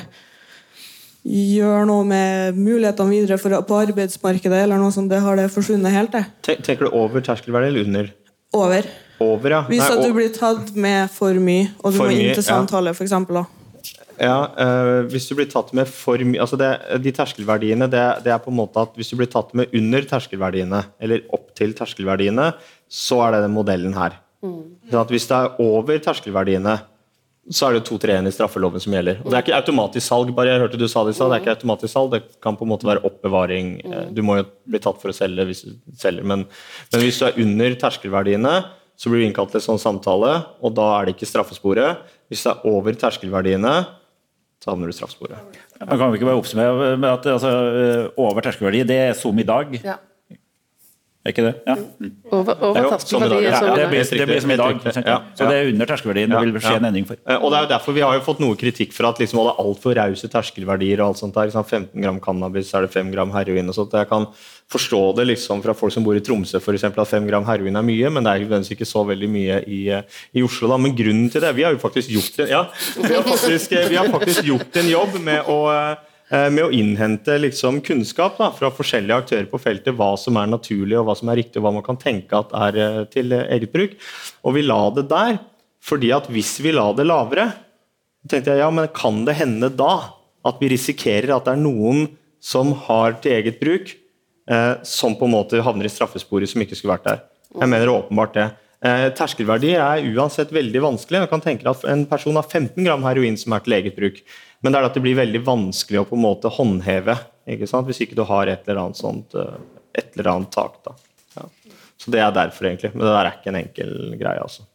[1.28, 5.10] gjøre noe med mulighetene videre for, på arbeidsmarkedet, eller noe sånt?
[5.12, 6.58] Det har det forsvunnet helt, det?
[6.68, 8.12] Tenker du over terskelverdi eller under?
[8.58, 8.90] Over.
[9.24, 9.62] Over, ja.
[9.72, 12.94] Hvis Nei, at du blir tatt med for mye, og du må inn til samtale,
[12.94, 13.57] eksempel, da.
[14.20, 16.72] Ja, øh, hvis du blir tatt med for mye altså det,
[17.04, 20.08] De terskelverdiene det, det er på en måte at hvis du blir tatt med under
[20.10, 22.52] terskelverdiene, eller opp til terskelverdiene,
[22.90, 24.18] så er det den modellen her.
[24.42, 26.80] Sånn at Hvis det er over terskelverdiene,
[27.48, 29.22] så er det to treene i straffeloven som gjelder.
[29.24, 30.34] Og Det er ikke automatisk salg.
[30.36, 32.58] bare jeg hørte du sa Det i stad, det er ikke automatisk salg, det kan
[32.58, 33.70] på en måte være oppbevaring.
[33.86, 36.46] Eh, Du må jo bli tatt for å selge hvis du selger, men,
[36.92, 38.66] men hvis du er under terskelverdiene,
[38.98, 42.02] så blir du innkalt til en sånn samtale, og da er det ikke straffesporet.
[42.28, 43.86] Hvis det er over terskelverdiene,
[44.64, 45.58] så havner du straffsporet.
[45.80, 47.52] Man kan vi ikke bare oppsummere med at altså,
[48.18, 49.76] over terskelverdi, det er som i dag?
[49.84, 49.98] Ja.
[51.28, 51.56] Er ikke det?
[51.68, 51.74] Ja.
[52.32, 53.32] Over, over Jo, sånn dag.
[53.60, 54.80] som- Ja, Det blir, det blir som i dag.
[55.06, 57.18] Ja, Så det er under terskelverdien det vil skje en endring for.
[57.28, 59.42] Eh, Og det er jo derfor Vi har jo fått noe kritikk for at liksom,
[59.44, 61.02] det er altfor rause terskelverdier.
[61.02, 63.68] og alt sånt der, 15 gram cannabis, er det 5 gram heroin.
[63.68, 63.92] og sånt.
[63.92, 64.28] Jeg kan
[64.72, 67.76] forstå det liksom fra folk som bor i Tromsø, for eksempel, at 5 gram heroin
[67.76, 70.02] er mye, men det er nødvendigvis ikke så veldig mye i, eh,
[70.36, 70.68] i Oslo.
[70.70, 70.78] da.
[70.78, 72.66] Men grunnen til det Vi har jo faktisk gjort en, ja,
[73.02, 75.98] vi har faktisk, eh, vi har faktisk gjort en jobb med å
[76.30, 80.98] med å innhente liksom kunnskap da, fra forskjellige aktører på feltet, hva som er naturlig
[81.00, 83.46] og hva som er riktig, og hva man kan tenke at er eh, til eh,
[83.56, 83.96] eget bruk.
[84.44, 85.40] Og vi la det der,
[85.88, 87.48] fordi at hvis vi la det lavere,
[88.28, 89.94] tenkte jeg ja, men kan det hende da
[90.48, 92.10] at vi risikerer at det er noen
[92.44, 93.96] som har til eget bruk,
[94.52, 97.24] eh, som på en måte havner i straffesporet som ikke skulle vært der.
[97.56, 98.50] Jeg mener åpenbart det.
[98.86, 101.24] Eh, terskelverdi er uansett veldig vanskelig.
[101.24, 104.20] Man kan tenke at En person har 15 gram heroin som er til eget bruk,
[104.62, 107.88] men det er at det blir veldig vanskelig å på en måte håndheve ikke sant?
[107.90, 109.58] hvis ikke du har et eller annet sånt eh,
[109.98, 110.80] et eller annet tak.
[110.86, 110.96] da.
[111.38, 111.46] Ja.
[111.98, 112.92] Så Det er derfor, egentlig.
[112.94, 114.42] Men det der er ikke en enkel greie.
[114.44, 114.67] altså.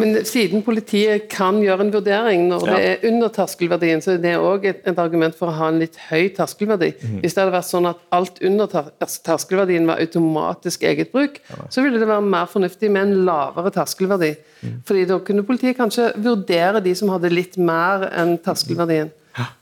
[0.00, 4.32] Men siden politiet kan gjøre en vurdering når det er under terskelverdien, så er det
[4.40, 6.94] òg et, et argument for å ha en litt høy terskelverdi.
[7.02, 7.18] Mm.
[7.20, 8.88] Hvis det hadde vært sånn at alt under ter
[9.28, 11.36] terskelverdien var automatisk eget bruk,
[11.68, 14.32] så ville det være mer fornuftig med en lavere terskelverdi.
[14.62, 14.80] Mm.
[14.88, 19.12] Fordi da kunne politiet kanskje vurdere de som hadde litt mer enn terskelverdien.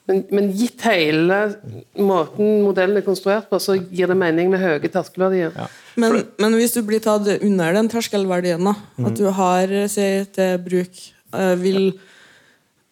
[0.06, 1.38] Men, men gitt hele
[1.98, 5.54] måten modellen er konstruert på, så gir det mening med høye terskelverdier.
[5.96, 9.06] Men, men hvis du blir tatt under den terskelverdien, da, Mhm.
[9.08, 11.00] at du har si, til bruk,
[11.34, 11.92] eh, vil,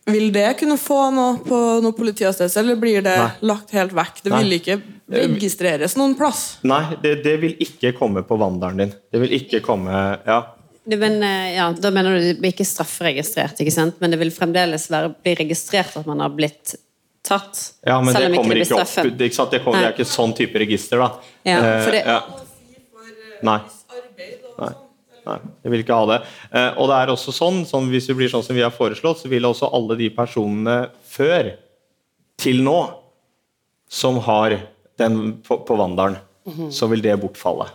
[0.07, 3.31] vil det kunne få noe på noe politiattest, eller blir det Nei.
[3.53, 4.23] lagt helt vekk?
[4.25, 4.43] Det Nei.
[4.43, 4.81] vil ikke
[5.13, 6.59] registreres noen plass?
[6.65, 8.93] Nei, det, det vil ikke komme på vandelen din.
[9.13, 10.41] Det vil ikke komme Ja.
[10.85, 14.01] Men, eh, ja, da mener du det blir ikke strafferegistrert, ikke sant?
[14.01, 16.75] men det vil fremdeles være, bli registrert at man har blitt
[17.23, 17.73] tatt?
[17.87, 18.95] Ja, men selv det om kommer ikke opp.
[19.19, 19.51] Det, ikke sant?
[19.55, 21.11] Det, kommer, det er ikke sånn type register, da.
[21.47, 22.21] Ja, Eh, for det- ja.
[23.43, 23.61] Nei.
[24.59, 24.73] Nei.
[25.25, 26.17] Nei, jeg vil ikke ha det.
[26.51, 29.23] Eh, og det er også sånn, sånn, Hvis det blir sånn som vi har foreslått,
[29.23, 31.53] så vil også alle de personene før
[32.43, 32.93] til nå
[33.89, 34.59] som har
[34.99, 36.73] den på, på vandelen, Mhm.
[36.73, 37.69] så vil det bortfalle.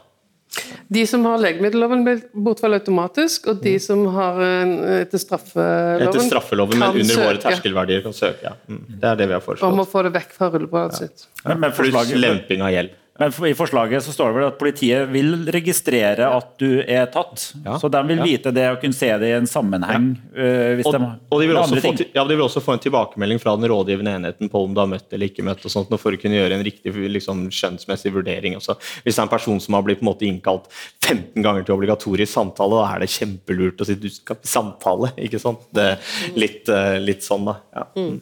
[0.88, 6.24] De som har legemiddelloven, vil bortfalle automatisk, og de som har eh, etter straffeloven Etter
[6.28, 8.52] straffeloven, men kan under våre søke terskelverdier kan søke.
[8.52, 8.56] Ja.
[8.68, 8.84] Mm.
[8.90, 9.82] Det er det vi har Om foreslått.
[9.84, 11.28] å få det vekk fra rullebladet sitt.
[11.44, 12.96] Men, men forslaget, lemping av gjeld.
[13.20, 17.54] Men I forslaget så står det vel at politiet vil registrere at du er tatt.
[17.82, 18.24] Så de vil Ja.
[18.24, 20.18] vite det og kunne se det i en sammenheng.
[20.36, 21.00] øh, Og, de,
[21.32, 24.14] og de, vil også få, ja, de vil også få en tilbakemelding fra den rådgivende
[24.16, 26.54] enheten på om du har møtt eller ikke møtt, og sånt, for å kunne gjøre
[26.60, 28.56] en riktig liksom, skjønnsmessig vurdering.
[28.56, 28.78] Også.
[29.04, 30.70] Hvis det er en person som har blitt på en måte, innkalt
[31.02, 35.12] 15 ganger til obligatorisk samtale, da er det kjempelurt å si du skal samtale.
[35.18, 35.60] ikke sant?
[35.74, 35.98] Det
[36.36, 37.58] litt, eh, litt sånn, da.
[37.74, 37.84] Ja.
[37.98, 38.22] Mm.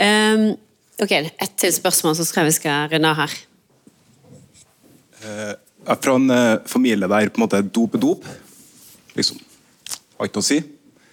[0.00, 0.56] Um,
[1.02, 3.38] ok, ett til spørsmål, så tror jeg vi skal runde av her.
[5.20, 5.56] Jeg
[5.88, 8.28] er fra en eh, familie der på en måte dop er dop.
[9.16, 9.40] Liksom.
[10.16, 10.60] Har ikke noe å si.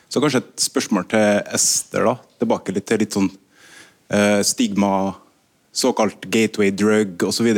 [0.08, 2.16] Så kanskje et spørsmål til Ester, da.
[2.40, 3.30] Tilbake litt til litt sånn
[4.14, 4.92] eh, stigma,
[5.76, 7.50] såkalt gateway drug osv.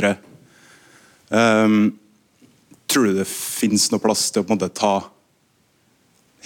[1.30, 1.78] Um,
[2.90, 4.96] tror du det finnes noe plass til å på en måte ta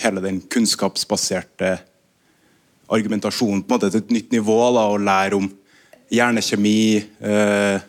[0.04, 1.78] hele den kunnskapsbaserte
[2.94, 5.48] argumentasjonen på en måte til et nytt nivå, da, og lære om
[6.14, 7.86] hjernekjemi eh,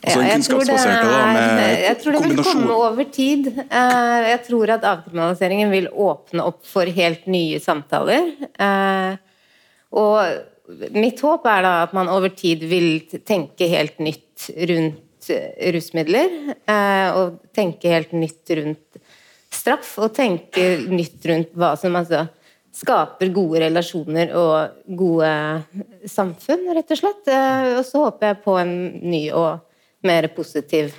[0.00, 3.46] Altså Ja, jeg tror er- med jeg tror det vil komme over tid.
[3.58, 8.32] Eh, Jeg tror at avkriminaliseringen vil åpne opp for helt nye samtaler.
[8.58, 9.16] Eh,
[9.92, 15.72] Og mitt håp er da at man over tid vil tenke helt nytt rundt eh,
[15.72, 16.54] rusmidler.
[17.16, 19.00] Og tenke helt nytt rundt
[19.50, 22.28] straff, og tenke nytt rundt hva som altså
[22.72, 25.64] skaper gode relasjoner og gode
[26.06, 27.26] samfunn, rett og slett.
[27.76, 28.74] Og så håper jeg på en
[29.10, 29.60] ny og
[30.06, 30.94] mer positiv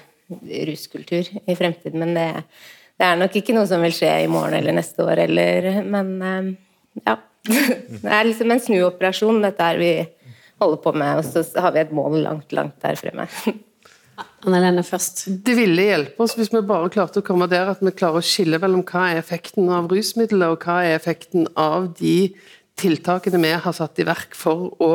[0.67, 1.99] ruskultur i fremtiden.
[2.03, 2.27] Men det,
[2.99, 6.13] det er nok ikke noe som vil skje i morgen eller neste år, eller Men
[6.21, 6.53] eh,
[7.05, 7.17] ja.
[8.03, 9.91] Det er liksom en snuoperasjon, dette her vi
[10.61, 13.25] holder på med, og så har vi et mål langt, langt der fremme.
[14.45, 15.23] Anne-Lene først.
[15.45, 18.25] Det ville hjelpe oss hvis vi bare klarte å komme der at vi klarer å
[18.25, 22.31] skille mellom hva er effekten av rusmidler, og hva er effekten av de
[22.81, 24.93] tiltakene vi har satt i verk for å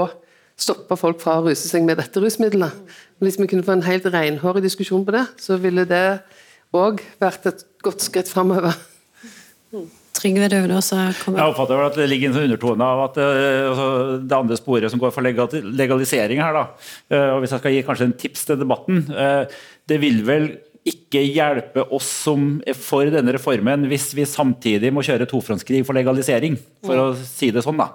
[0.57, 2.73] stoppe folk fra å ruse seg med dette rusmiddelet.
[3.21, 6.21] Hvis vi kunne få en helt renhårig diskusjon på det, så ville det
[6.77, 8.77] òg vært et godt skritt framover.
[10.17, 13.67] Trygve, du vil også komme Jeg oppfatter at det ligger en undertone av at eh,
[13.69, 13.89] altså,
[14.23, 16.63] det andre sporet som går for legalisering her, da.
[17.13, 20.49] eh, og hvis jeg skal gi kanskje en tips til debatten eh, Det vil vel
[20.87, 25.99] ikke hjelpe oss som er for denne reformen, hvis vi samtidig må kjøre tofrontskrig for
[25.99, 26.55] legalisering,
[26.87, 27.81] for å si det sånn.
[27.81, 27.89] da.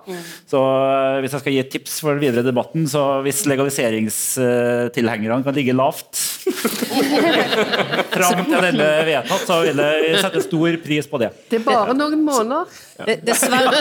[0.50, 5.44] Så eh, Hvis jeg skal gi et tips for den videre debatten, så hvis legaliseringstilhengerne
[5.46, 6.20] kan ligge lavt
[8.16, 11.32] fram til denne vedtatt, så vil jeg sette stor pris på det.
[11.52, 12.80] Det er bare noen måneder.
[13.26, 13.80] Dessverre.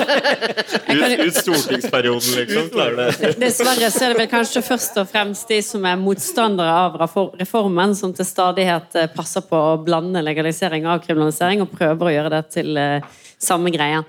[0.90, 2.70] Ut, ut stortingsperioden, liksom.
[2.72, 3.34] Klarer det.
[3.40, 6.96] Dessverre så er det vel kanskje først og fremst de som er motstandere av
[7.40, 12.32] reformen, som til stadighet passer på å blande legalisering og avkriminalisering, og prøver å gjøre
[12.36, 13.06] det til eh,
[13.40, 14.02] samme greie.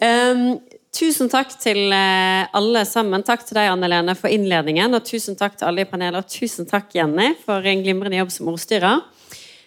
[0.00, 0.58] Um,
[0.96, 3.24] tusen takk til eh, alle sammen.
[3.26, 4.94] Takk til deg, Anne Lene, for innledningen.
[4.96, 6.22] Og tusen takk til alle i panelet.
[6.22, 9.02] Og tusen takk, Jenny, for en glimrende jobb som ordstyrer.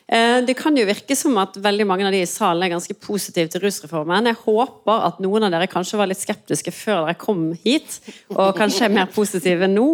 [0.08, 2.98] Eh, Det kan jo virke som at veldig mange av de i salen er ganske
[3.00, 4.28] positive til rusreformen.
[4.30, 8.00] Jeg håper at noen av dere kanskje var litt skeptiske før dere kom hit,
[8.36, 9.88] og kanskje er mer positive nå.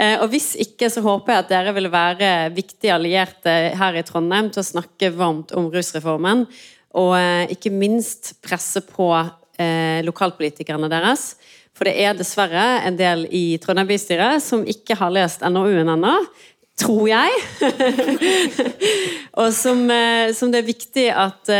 [0.00, 4.04] Eh, Og hvis ikke, så håper jeg at dere vil være viktige allierte her i
[4.06, 6.46] Trondheim til å snakke varmt om rusreformen,
[6.96, 9.10] og eh, ikke minst presse på
[9.60, 11.34] eh, lokalpolitikerne deres.
[11.76, 16.14] For det er dessverre en del i Trondheim bystyre som ikke har lest NOU-en ennå.
[16.80, 17.32] Tror jeg.
[19.40, 19.82] og som,
[20.32, 21.50] som det er viktig at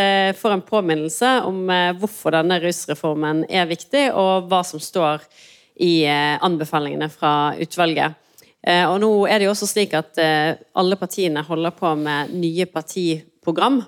[0.41, 1.59] får en påminnelse om
[2.01, 5.27] hvorfor denne rusreformen er viktig, og hva som står
[5.85, 8.17] i anbefalingene fra utvalget.
[8.61, 12.35] Eh, og nå er det jo også slik at eh, alle partiene holder på med
[12.37, 13.81] nye partiprogram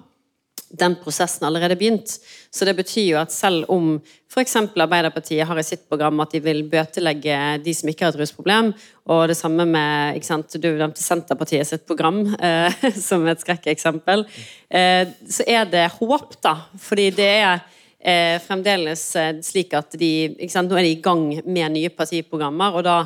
[0.72, 2.14] den prosessen allerede begynt.
[2.50, 3.98] Så det betyr jo at selv om
[4.32, 4.56] f.eks.
[4.56, 8.72] Arbeiderpartiet har i sitt program at de vil bøtelegge de som ikke har et rusproblem,
[9.12, 12.72] og det samme med ikke sant, Du nevnte Senterpartiet sitt program eh,
[13.08, 14.24] som et skrekkeksempel,
[14.70, 16.56] eh, så er det håp, da.
[16.80, 17.60] Fordi det er
[18.00, 21.92] eh, fremdeles eh, slik at de ikke sant, Nå er de i gang med nye
[21.92, 22.96] partiprogrammer, og da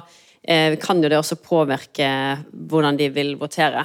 [0.83, 2.09] kan jo det også påvirke
[2.53, 3.85] hvordan de vil votere.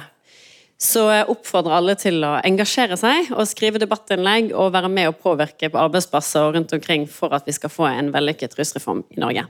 [0.82, 5.20] Så jeg oppfordrer alle til å engasjere seg og skrive debattinnlegg og være med og
[5.22, 9.46] påvirke på arbeidsplasser rundt omkring for at vi skal få en vellykket rusreform i Norge.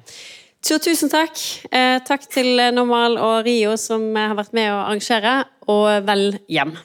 [0.63, 1.41] Tusen takk.
[1.73, 5.35] Eh, takk til Normal og Rio som har vært med å arrangere,
[5.73, 6.77] og vel hjem.